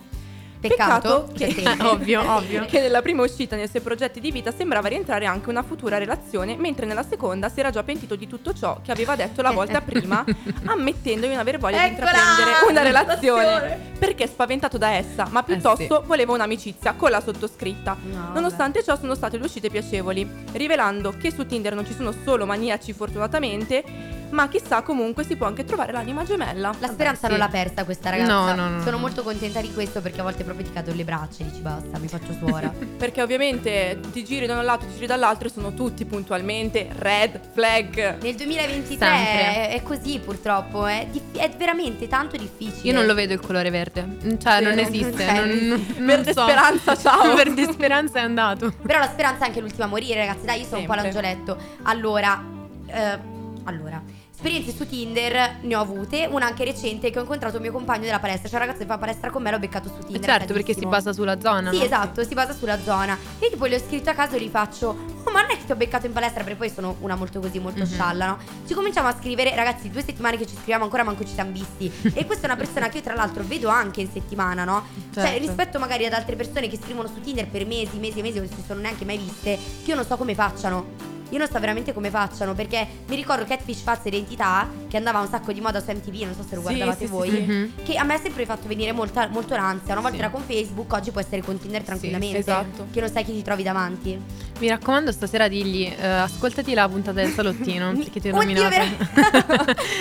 Peccato, 0.60 1.30
che, 1.34 1.48
c'è 1.48 1.64
tempo. 1.64 1.90
ovvio, 1.92 2.22
ovvio. 2.36 2.66
che 2.66 2.82
nella 2.82 3.02
prima 3.02 3.24
uscita 3.24 3.56
nei 3.56 3.68
suoi 3.70 3.82
progetti 3.82 4.20
di 4.20 4.32
vita 4.32 4.52
sembrava 4.52 4.88
rientrare 4.90 5.26
anche 5.26 5.50
una 5.50 5.64
futura 5.64 5.98
relazione, 5.98 6.58
mentre 6.58 6.86
nella 6.86 7.04
seconda 7.04 7.50
si 7.50 7.60
era 7.60 7.70
già 7.70 7.84
pentito 7.84 8.16
di 8.16 8.28
tutto 8.28 8.54
ciò 8.54 8.80
che 8.84 8.92
aveva 8.92 9.16
detto 9.16 9.42
la 9.42 9.52
volta 9.52 9.82
prima, 9.82 10.24
ammettendo 10.66 11.22
di 11.26 11.32
non 11.32 11.40
aver 11.40 11.60
voglia 11.60 11.80
di 11.88 11.94
Eccola! 11.94 12.10
intraprendere 12.12 12.58
una 12.70 12.74
La 12.74 12.82
relazione 12.82 13.80
perché 14.00 14.28
spaventato 14.28 14.78
da 14.78 14.92
essa, 14.92 15.28
ma 15.30 15.42
Eh 15.42 15.44
piuttosto 15.44 16.04
voleva 16.06 16.34
un'amicizia 16.34 16.94
con 16.94 17.10
la 17.12 17.22
sottoscritta. 17.22 17.98
No, 18.02 18.32
Nonostante 18.34 18.84
ciò 18.84 18.98
sono 18.98 19.16
state 19.16 19.38
le 19.38 19.46
uscite 19.46 19.70
piacevoli, 19.70 20.28
rivelando 20.54 21.14
che 21.18 21.32
su 21.32 21.46
Tinder 21.46 21.74
non 21.76 21.86
ci 21.86 21.94
sono 21.94 22.14
solo 22.24 22.46
maniaci 22.46 22.94
fortunatamente, 22.94 23.84
ma 24.32 24.48
chissà 24.48 24.82
comunque 24.82 25.24
si 25.24 25.36
può 25.36 25.48
anche 25.48 25.64
trovare 25.64 25.92
l'anima 25.92 26.24
gemella. 26.24 26.74
La 26.80 26.88
speranza 26.88 27.26
sì. 27.26 27.30
non 27.30 27.38
l'ha 27.40 27.48
persa 27.50 27.84
questa 27.84 28.10
ragazza. 28.10 28.32
No, 28.32 28.54
no, 28.54 28.70
no, 28.70 28.80
Sono 28.82 28.92
no. 28.92 28.98
molto 29.00 29.24
contenta 29.24 29.62
di 29.62 29.74
questo 29.74 30.02
perché 30.02 30.20
a 30.20 30.24
volte 30.24 30.44
proprio 30.44 30.66
ti 30.66 30.72
cadono 30.72 30.96
le 30.96 31.04
braccia 31.04 31.44
e 31.44 31.46
dici 31.46 31.62
basta, 31.62 31.98
mi 31.98 32.08
faccio 32.08 32.34
suora. 32.34 32.72
Perché 33.00 33.22
ovviamente 33.22 34.00
ti 34.12 34.24
giri 34.24 34.46
da 34.46 34.58
un 34.58 34.66
lato, 34.66 34.86
ti 34.86 34.94
giri 34.94 35.06
dall'altro 35.08 35.48
e 35.48 35.52
sono 35.52 35.74
tutti 35.74 36.04
puntualmente 36.06 36.90
red 36.98 37.40
flag. 37.54 38.18
Nel 38.22 38.36
2023 38.36 38.98
Sempre. 39.08 39.24
è, 39.24 39.70
è 39.74 39.84
così 39.84 40.20
purtroppo, 40.20 40.86
è, 40.86 41.08
dif- 41.10 41.38
è 41.38 41.50
veramente 41.58 42.08
tanto 42.08 42.36
difficile. 42.38 42.82
Io 42.90 42.94
non 42.94 43.06
lo 43.06 43.14
vedo 43.14 43.34
il 43.34 43.40
colore 43.40 43.70
verde. 43.70 44.18
Cioè, 44.38 44.58
Sì, 44.58 44.64
non 44.64 44.76
non 44.76 44.80
esiste. 44.80 45.26
non, 45.26 45.48
non 45.48 45.68
non- 45.68 45.86
non 45.98 46.06
Verde 46.06 46.34
so. 46.34 46.42
speranza, 46.42 46.98
ciao. 46.98 47.34
Verde 47.36 47.72
speranza 47.72 48.20
è 48.20 48.24
andato. 48.24 48.74
Però 48.82 49.00
la 49.00 49.08
speranza 49.10 49.44
è 49.46 49.48
anche 49.48 49.60
l'ultima 49.62 49.86
a 49.86 49.88
morire, 49.88 50.20
ragazzi. 50.26 50.46
Dai, 50.46 50.60
io 50.62 50.66
sono 50.66 50.82
un 50.82 50.86
po' 50.86 50.94
Sempre. 50.94 51.12
l'angioletto. 51.12 51.58
Allora, 51.84 52.44
eh, 52.88 53.20
allora. 53.64 54.02
Esperienze 54.42 54.74
su 54.74 54.88
Tinder 54.88 55.58
ne 55.64 55.76
ho 55.76 55.82
avute, 55.82 56.26
una 56.32 56.46
anche 56.46 56.64
recente 56.64 57.10
che 57.12 57.20
ho 57.20 57.24
incontrato 57.24 57.58
il 57.58 57.62
mio 57.62 57.74
compagno 57.74 58.06
della 58.06 58.20
palestra, 58.20 58.48
cioè 58.48 58.58
un 58.60 58.66
ragazzo 58.68 58.84
che 58.84 58.90
fa 58.90 58.98
palestra 58.98 59.30
con 59.30 59.42
me, 59.42 59.52
l'ho 59.52 59.60
beccato 59.60 59.90
su 59.90 59.98
Tinder. 60.06 60.24
certo, 60.24 60.54
perché 60.54 60.74
si 60.74 60.86
basa 60.86 61.12
sulla 61.12 61.38
zona. 61.42 61.72
Sì, 61.74 61.80
no? 61.80 61.84
esatto, 61.84 62.24
si 62.24 62.34
basa 62.36 62.54
sulla 62.54 62.80
zona. 62.82 63.18
E 63.38 63.50
tipo 63.50 63.68
gli 63.68 63.74
ho 63.74 63.80
scritto 63.80 64.10
a 64.12 64.14
caso 64.14 64.38
e 64.38 64.40
gli 64.42 64.48
faccio: 64.48 64.88
Oh, 65.26 65.32
ma 65.32 65.42
non 65.42 65.50
è 65.52 65.58
che 65.58 65.66
ti 65.66 65.74
ho 65.74 65.76
beccato 65.76 66.06
in 66.06 66.14
palestra 66.14 66.44
perché 66.44 66.58
poi 66.58 66.70
sono 66.70 66.96
una 67.02 67.16
molto 67.16 67.42
così, 67.42 67.60
molto 67.60 67.82
Mhm. 67.84 67.86
scialla, 67.92 68.28
no? 68.28 68.38
Ci 68.66 68.74
cominciamo 68.74 69.10
a 69.10 69.16
scrivere, 69.20 69.54
ragazzi, 69.56 69.90
due 69.90 70.04
settimane 70.06 70.38
che 70.38 70.46
ci 70.48 70.56
scriviamo 70.56 70.86
ancora, 70.86 71.04
manco 71.04 71.26
ci 71.26 71.34
siamo 71.34 71.52
visti. 71.52 71.92
e 72.14 72.26
questa 72.26 72.48
è 72.48 72.50
una 72.50 72.56
persona 72.56 72.88
che 72.88 73.00
io, 73.00 73.04
tra 73.04 73.16
l'altro, 73.16 73.44
vedo 73.46 73.68
anche 73.68 74.00
in 74.00 74.10
settimana, 74.10 74.64
no? 74.64 74.86
Cioè, 75.14 75.22
Certo. 75.22 75.40
rispetto 75.46 75.80
magari 75.80 76.06
ad 76.06 76.14
altre 76.14 76.38
persone 76.38 76.70
che 76.70 76.78
scrivono 76.82 77.10
su 77.10 77.20
Tinder 77.20 77.46
per 77.50 77.66
mesi, 77.66 77.98
mesi 77.98 78.20
e 78.20 78.22
mesi, 78.22 78.38
non 78.38 78.48
si 78.48 78.64
sono 78.66 78.80
neanche 78.80 79.04
mai 79.04 79.18
viste, 79.18 79.58
che 79.84 79.90
io 79.90 79.96
non 79.96 80.06
so 80.06 80.16
come 80.16 80.34
facciano. 80.34 81.09
Io 81.30 81.38
non 81.38 81.48
so 81.48 81.60
veramente 81.60 81.94
come 81.94 82.10
facciano, 82.10 82.54
perché 82.54 82.88
mi 83.08 83.16
ricordo 83.16 83.46
Catfish 83.46 83.82
Falsa 83.82 84.08
Identità, 84.08 84.68
che 84.90 84.98
andava 84.98 85.20
un 85.20 85.28
sacco 85.30 85.54
di 85.54 85.62
moda 85.62 85.80
su 85.82 85.92
MTV, 85.92 86.24
non 86.26 86.34
so 86.36 86.44
se 86.48 86.56
lo 86.56 86.62
Sì, 86.62 86.68
guardavate 86.68 87.06
sì, 87.06 87.12
voi. 87.12 87.30
sì. 87.30 87.40
Mhm. 87.42 87.72
Che 87.84 87.96
a 87.96 88.04
me 88.04 88.16
ha 88.16 88.20
sempre 88.20 88.46
fatto 88.46 88.68
venire 88.68 88.92
molta, 88.92 89.28
molto 89.30 89.56
l'ansia. 89.56 89.94
Una 89.94 90.02
volta 90.02 90.16
Sì. 90.18 90.22
era 90.24 90.30
con 90.32 90.42
Facebook, 90.46 90.92
oggi 90.94 91.12
può 91.12 91.22
essere 91.22 91.42
con 91.44 91.58
Tinder 91.60 91.84
tranquillamente. 91.84 92.40
esatto. 92.40 92.88
Che 92.92 93.00
non 93.00 93.10
sai 93.10 93.24
chi 93.24 93.32
ti 93.34 93.42
trovi 93.44 93.64
davanti. 93.64 94.20
Mi 94.60 94.68
raccomando, 94.68 95.12
stasera 95.14 95.48
digli, 95.48 95.84
eh, 95.86 96.06
ascoltati 96.06 96.74
la 96.74 96.90
puntata 96.90 97.22
del 97.22 97.32
salottino 97.32 97.94
perché 97.94 98.20
ti 98.20 98.30
ho 98.30 98.36
Oddio, 98.36 98.54
nominato. 98.54 98.76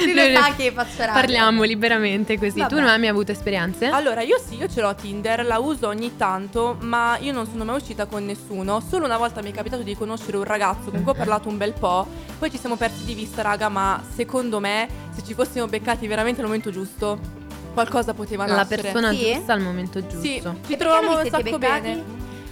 lo 0.06 0.14
Noi 0.14 0.34
sa 0.34 0.54
che 0.56 0.72
faccio 0.72 0.96
radio. 0.98 1.12
Parliamo 1.12 1.62
liberamente 1.62 2.38
così. 2.38 2.58
Vabbè. 2.60 2.68
Tu 2.74 2.80
non 2.80 2.88
hai 2.88 2.98
mai 2.98 3.08
avuto 3.08 3.30
esperienze? 3.32 3.86
Allora, 3.86 4.22
io 4.22 4.38
sì, 4.44 4.56
io 4.56 4.68
ce 4.68 4.80
l'ho 4.80 4.94
Tinder, 4.94 5.44
la 5.44 5.58
uso 5.58 5.86
ogni 5.88 6.16
tanto, 6.16 6.76
ma 6.80 7.16
io 7.20 7.32
non 7.32 7.46
sono 7.46 7.64
mai 7.64 7.76
uscita 7.76 8.06
con 8.06 8.24
nessuno. 8.24 8.80
Solo 8.88 9.04
una 9.04 9.16
volta 9.16 9.42
mi 9.42 9.50
è 9.50 9.54
capitato 9.54 9.82
di 9.82 9.94
conoscere 9.96 10.36
un 10.36 10.44
ragazzo 10.44 10.90
con 10.90 11.02
cui 11.02 11.12
ho 11.12 11.14
parlato 11.14 11.48
un 11.48 11.56
bel 11.56 11.72
po'. 11.74 12.06
Poi 12.38 12.50
ci 12.50 12.58
siamo 12.58 12.76
persi 12.76 13.04
di 13.04 13.14
vista, 13.14 13.42
raga, 13.42 13.68
ma 13.68 14.02
secondo 14.14 14.60
me, 14.60 14.77
se 15.14 15.24
ci 15.24 15.34
fossimo 15.34 15.66
beccati 15.66 16.06
veramente 16.06 16.40
al 16.40 16.46
momento 16.46 16.70
giusto, 16.70 17.18
qualcosa 17.72 18.12
poteva 18.14 18.46
la 18.46 18.56
nascere. 18.56 18.82
persona 18.82 19.12
Sì? 19.12 19.32
giusta 19.34 19.52
al 19.54 19.60
momento 19.60 20.00
giusto. 20.06 20.20
Sì, 20.20 20.42
ci 20.66 20.76
trovavamo 20.76 21.14
non 21.14 21.22
un 21.24 21.30
sacco 21.30 21.58
beccati? 21.58 21.80
bene. 21.88 22.04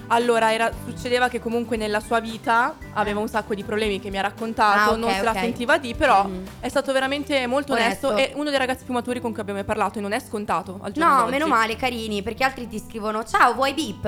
Allora, 0.08 0.52
era- 0.52 0.70
succedeva 0.84 1.28
che 1.28 1.40
comunque 1.40 1.76
nella 1.76 2.00
sua 2.00 2.20
vita 2.20 2.76
aveva 2.94 3.18
un 3.20 3.28
sacco 3.28 3.54
di 3.54 3.64
problemi 3.64 3.98
che 4.00 4.10
mi 4.10 4.18
ha 4.18 4.22
raccontato, 4.22 4.90
Ah, 4.90 4.92
ok, 4.92 4.98
non 4.98 5.12
se 5.12 5.22
la 5.22 5.30
ok. 5.32 5.38
sentiva 5.38 5.78
di, 5.78 5.94
però 5.94 6.24
Mhm. 6.24 6.44
è 6.60 6.68
stato 6.68 6.92
veramente 6.92 7.46
molto 7.46 7.72
onesto. 7.72 8.08
Onesto. 8.08 8.32
È 8.32 8.38
uno 8.38 8.50
dei 8.50 8.58
ragazzi 8.58 8.84
più 8.84 8.92
maturi 8.94 9.20
con 9.20 9.32
cui 9.32 9.40
abbiamo 9.40 9.62
parlato 9.64 9.98
e 9.98 10.02
non 10.02 10.12
è 10.12 10.20
scontato 10.20 10.78
al 10.82 10.92
giorno 10.92 11.10
No, 11.12 11.18
d'oggi. 11.20 11.30
meno 11.32 11.46
male, 11.48 11.76
carini, 11.76 12.22
perché 12.22 12.44
altri 12.44 12.68
ti 12.68 12.78
scrivono 12.78 13.24
Ciao, 13.24 13.54
vuoi 13.54 13.74
beep? 13.74 14.04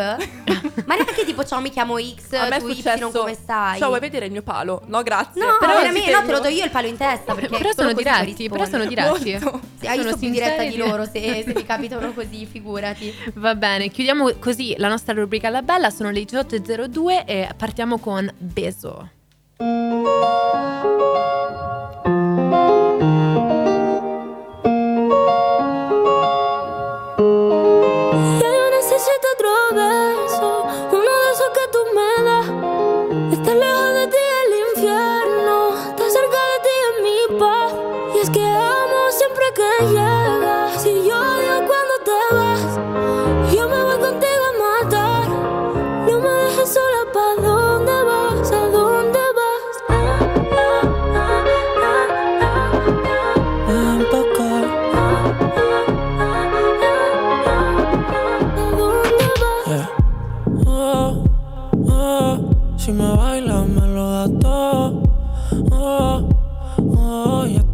Ma 0.87 0.95
neanche 0.95 1.25
tipo 1.25 1.45
ciao, 1.45 1.61
mi 1.61 1.71
chiamo 1.71 1.99
X, 1.99 2.33
A 2.35 2.47
me 2.49 2.57
è 2.57 2.59
tu 2.61 2.69
Y, 2.69 2.75
successo, 2.77 3.11
come 3.11 3.35
stai? 3.35 3.79
Ciao, 3.79 3.89
vuoi 3.89 4.01
vedere 4.01 4.27
il 4.27 4.33
mio 4.33 4.43
palo? 4.43 4.83
No, 4.87 5.03
grazie. 5.03 5.45
No, 5.45 5.57
Però 5.59 5.75
veramente, 5.75 6.11
no, 6.13 6.23
te 6.23 6.31
lo 6.33 6.41
do 6.41 6.49
io 6.49 6.65
il 6.65 6.71
palo 6.71 6.87
in 6.87 6.97
testa 6.97 7.35
perché 7.35 7.57
Però 7.59 7.73
sono 7.73 7.93
diretti, 7.93 8.49
però 8.49 8.65
sono 8.67 8.85
diretti. 8.87 9.33
Molto. 9.41 9.61
Sì, 9.81 9.87
io 9.87 10.03
Sono 10.03 10.17
più 10.17 10.31
diretta 10.31 10.63
di 10.65 10.77
loro 10.77 11.05
se, 11.05 11.43
se 11.45 11.53
mi 11.55 11.65
capitano 11.65 12.13
così, 12.13 12.47
figurati. 12.47 13.15
Va 13.35 13.55
bene, 13.55 13.89
chiudiamo 13.89 14.35
così 14.39 14.75
la 14.79 14.89
nostra 14.89 15.13
rubrica 15.15 15.49
alla 15.49 15.63
bella, 15.63 15.88
sono 15.91 16.11
le 16.11 16.21
18.02 16.23 17.25
e 17.27 17.49
partiamo 17.57 17.99
con 17.99 18.31
Beso. 18.39 19.11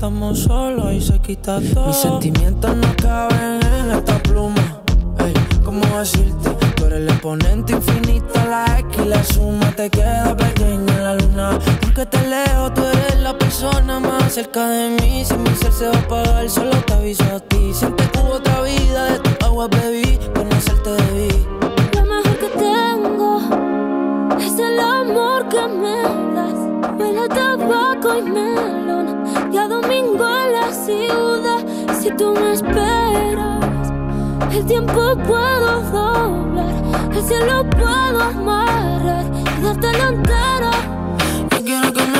Estamos 0.04 0.38
solos 0.40 0.92
y 0.92 1.00
se 1.00 1.18
quita 1.18 1.58
todo. 1.72 1.86
Mis 1.86 1.96
sentimientos 1.96 2.76
no 2.76 2.94
caben 2.96 3.58
en 3.62 3.90
esta 3.90 4.22
pluma. 4.22 4.82
Ey, 5.18 5.32
¿cómo 5.64 5.80
decirte? 5.98 6.50
Tú 6.76 6.84
eres 6.84 6.98
el 6.98 7.08
exponente 7.08 7.72
infinito, 7.72 8.34
la 8.46 8.80
X 8.80 9.00
y 9.02 9.08
la 9.08 9.24
suma 9.24 9.72
te 9.74 9.88
queda 9.88 10.36
pequeña 10.36 10.94
en 10.94 11.04
la 11.04 11.14
luna. 11.14 11.58
Porque 11.80 12.04
te 12.04 12.20
leo, 12.28 12.70
tú 12.74 12.82
eres 12.82 13.20
la 13.20 13.38
persona 13.38 13.98
más 13.98 14.30
cerca 14.34 14.68
de 14.68 14.90
mí. 14.90 15.24
Si 15.24 15.38
mi 15.38 15.48
ser 15.56 15.72
se 15.72 15.88
va 15.88 15.96
a 15.96 16.00
apagar, 16.00 16.50
solo 16.50 16.76
te 16.82 16.92
aviso 16.92 17.24
a 17.24 17.40
ti. 17.40 17.72
Siempre 17.72 18.06
hubo 18.20 18.34
otra 18.34 18.60
vida, 18.60 19.04
de 19.10 19.18
tu 19.20 19.46
agua 19.46 19.68
bebí, 19.68 20.18
conocerte 20.34 20.90
debí. 20.90 21.46
Lo 21.94 22.02
mejor 22.02 22.38
que 22.40 22.48
tengo 22.58 23.40
es 24.38 24.58
el 24.58 24.78
amor 24.80 25.48
que 25.48 25.66
me. 25.66 26.23
Huele 26.98 27.28
tabaco 27.28 28.18
y 28.18 28.22
melón 28.22 29.24
y 29.52 29.56
a 29.56 29.68
domingo 29.68 30.26
en 30.26 30.52
la 30.52 30.72
ciudad. 30.72 31.64
Si 32.00 32.10
tú 32.10 32.34
me 32.34 32.52
esperas, 32.52 33.92
el 34.52 34.64
tiempo 34.66 35.16
puedo 35.26 35.82
doblar, 35.90 36.74
el 37.12 37.22
cielo 37.22 37.64
puedo 37.70 38.20
amarrar 38.20 39.24
y 39.58 39.62
dártelo 39.62 40.08
entero. 40.08 40.70
Yo 41.50 41.64
quiero 41.64 41.92
que 41.92 42.02
me 42.02 42.18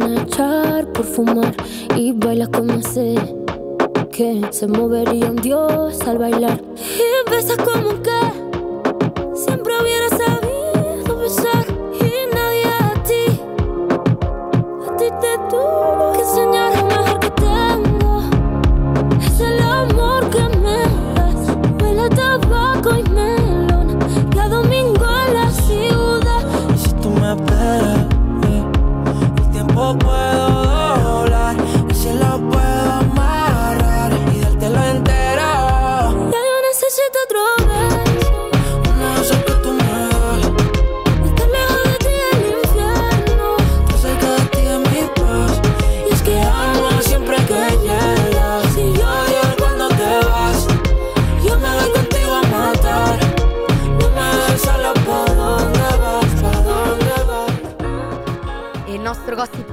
a 0.00 0.22
echar 0.22 0.86
por 0.92 1.04
fumar. 1.04 1.54
Y 1.96 2.12
bailas 2.12 2.48
como 2.48 2.80
sé 2.80 3.14
que 4.10 4.40
se 4.50 4.66
movería 4.68 5.30
un 5.30 5.36
dios 5.36 6.00
al 6.02 6.18
bailar. 6.18 6.62
Y 6.76 7.30
besas 7.30 7.58
como 7.58 8.00
que 8.02 8.31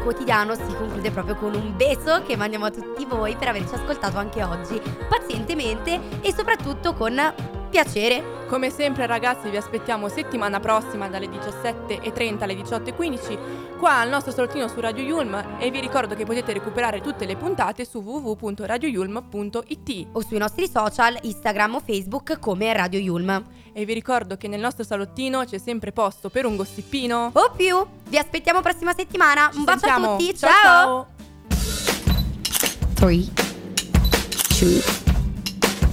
quotidiano 0.09 0.55
si 0.55 0.73
conclude 0.75 1.11
proprio 1.11 1.35
con 1.35 1.53
un 1.53 1.75
beso 1.77 2.23
che 2.23 2.35
mandiamo 2.35 2.65
a 2.65 2.71
tutti 2.71 3.05
voi 3.05 3.35
per 3.35 3.49
averci 3.49 3.75
ascoltato 3.75 4.17
anche 4.17 4.41
oggi, 4.41 4.81
pazientemente 5.07 5.99
e 6.21 6.33
soprattutto 6.33 6.95
con 6.95 7.58
piacere. 7.69 8.45
Come 8.47 8.69
sempre 8.69 9.05
ragazzi 9.05 9.49
vi 9.49 9.57
aspettiamo 9.57 10.09
settimana 10.09 10.59
prossima 10.59 11.07
dalle 11.07 11.27
17.30 11.27 12.43
alle 12.43 12.55
18.15 12.55 13.67
qua 13.79 13.99
al 13.99 14.09
nostro 14.09 14.33
salottino 14.33 14.67
su 14.67 14.81
Radio 14.81 15.03
Yulm 15.03 15.41
e 15.57 15.71
vi 15.71 15.79
ricordo 15.79 16.13
che 16.13 16.25
potete 16.25 16.51
recuperare 16.51 16.99
tutte 16.99 17.25
le 17.25 17.37
puntate 17.37 17.85
su 17.85 17.99
www.radioyulm.it 17.99 20.07
O 20.11 20.21
sui 20.21 20.37
nostri 20.37 20.67
social, 20.67 21.17
Instagram 21.21 21.75
o 21.75 21.79
Facebook 21.79 22.39
come 22.39 22.73
Radio 22.73 22.99
Yulm. 22.99 23.41
e 23.71 23.85
vi 23.85 23.93
ricordo 23.93 24.35
che 24.35 24.49
nel 24.49 24.59
nostro 24.59 24.83
salottino 24.83 25.45
c'è 25.45 25.57
sempre 25.57 25.93
posto 25.93 26.29
per 26.29 26.45
un 26.45 26.57
gossipino. 26.57 27.29
O 27.33 27.51
più, 27.55 27.81
vi 28.09 28.17
aspettiamo 28.17 28.59
prossima 28.61 28.93
settimana. 28.93 29.49
Ci 29.51 29.57
un 29.59 29.63
bacio 29.63 29.79
sentiamo. 29.79 30.13
a 30.13 30.17
tutti, 30.17 30.37
ciao! 30.37 30.51
ciao. 30.51 31.07
3, 32.95 33.23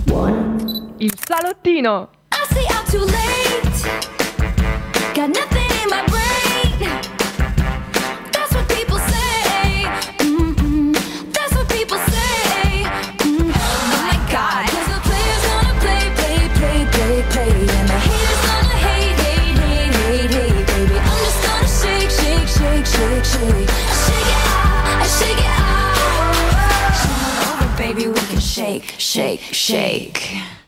2, 0.07 0.56
Il 0.99 1.13
salottino. 1.15 2.09
Shake, 28.39 28.95
shake, 28.99 29.43
shake. 29.53 30.56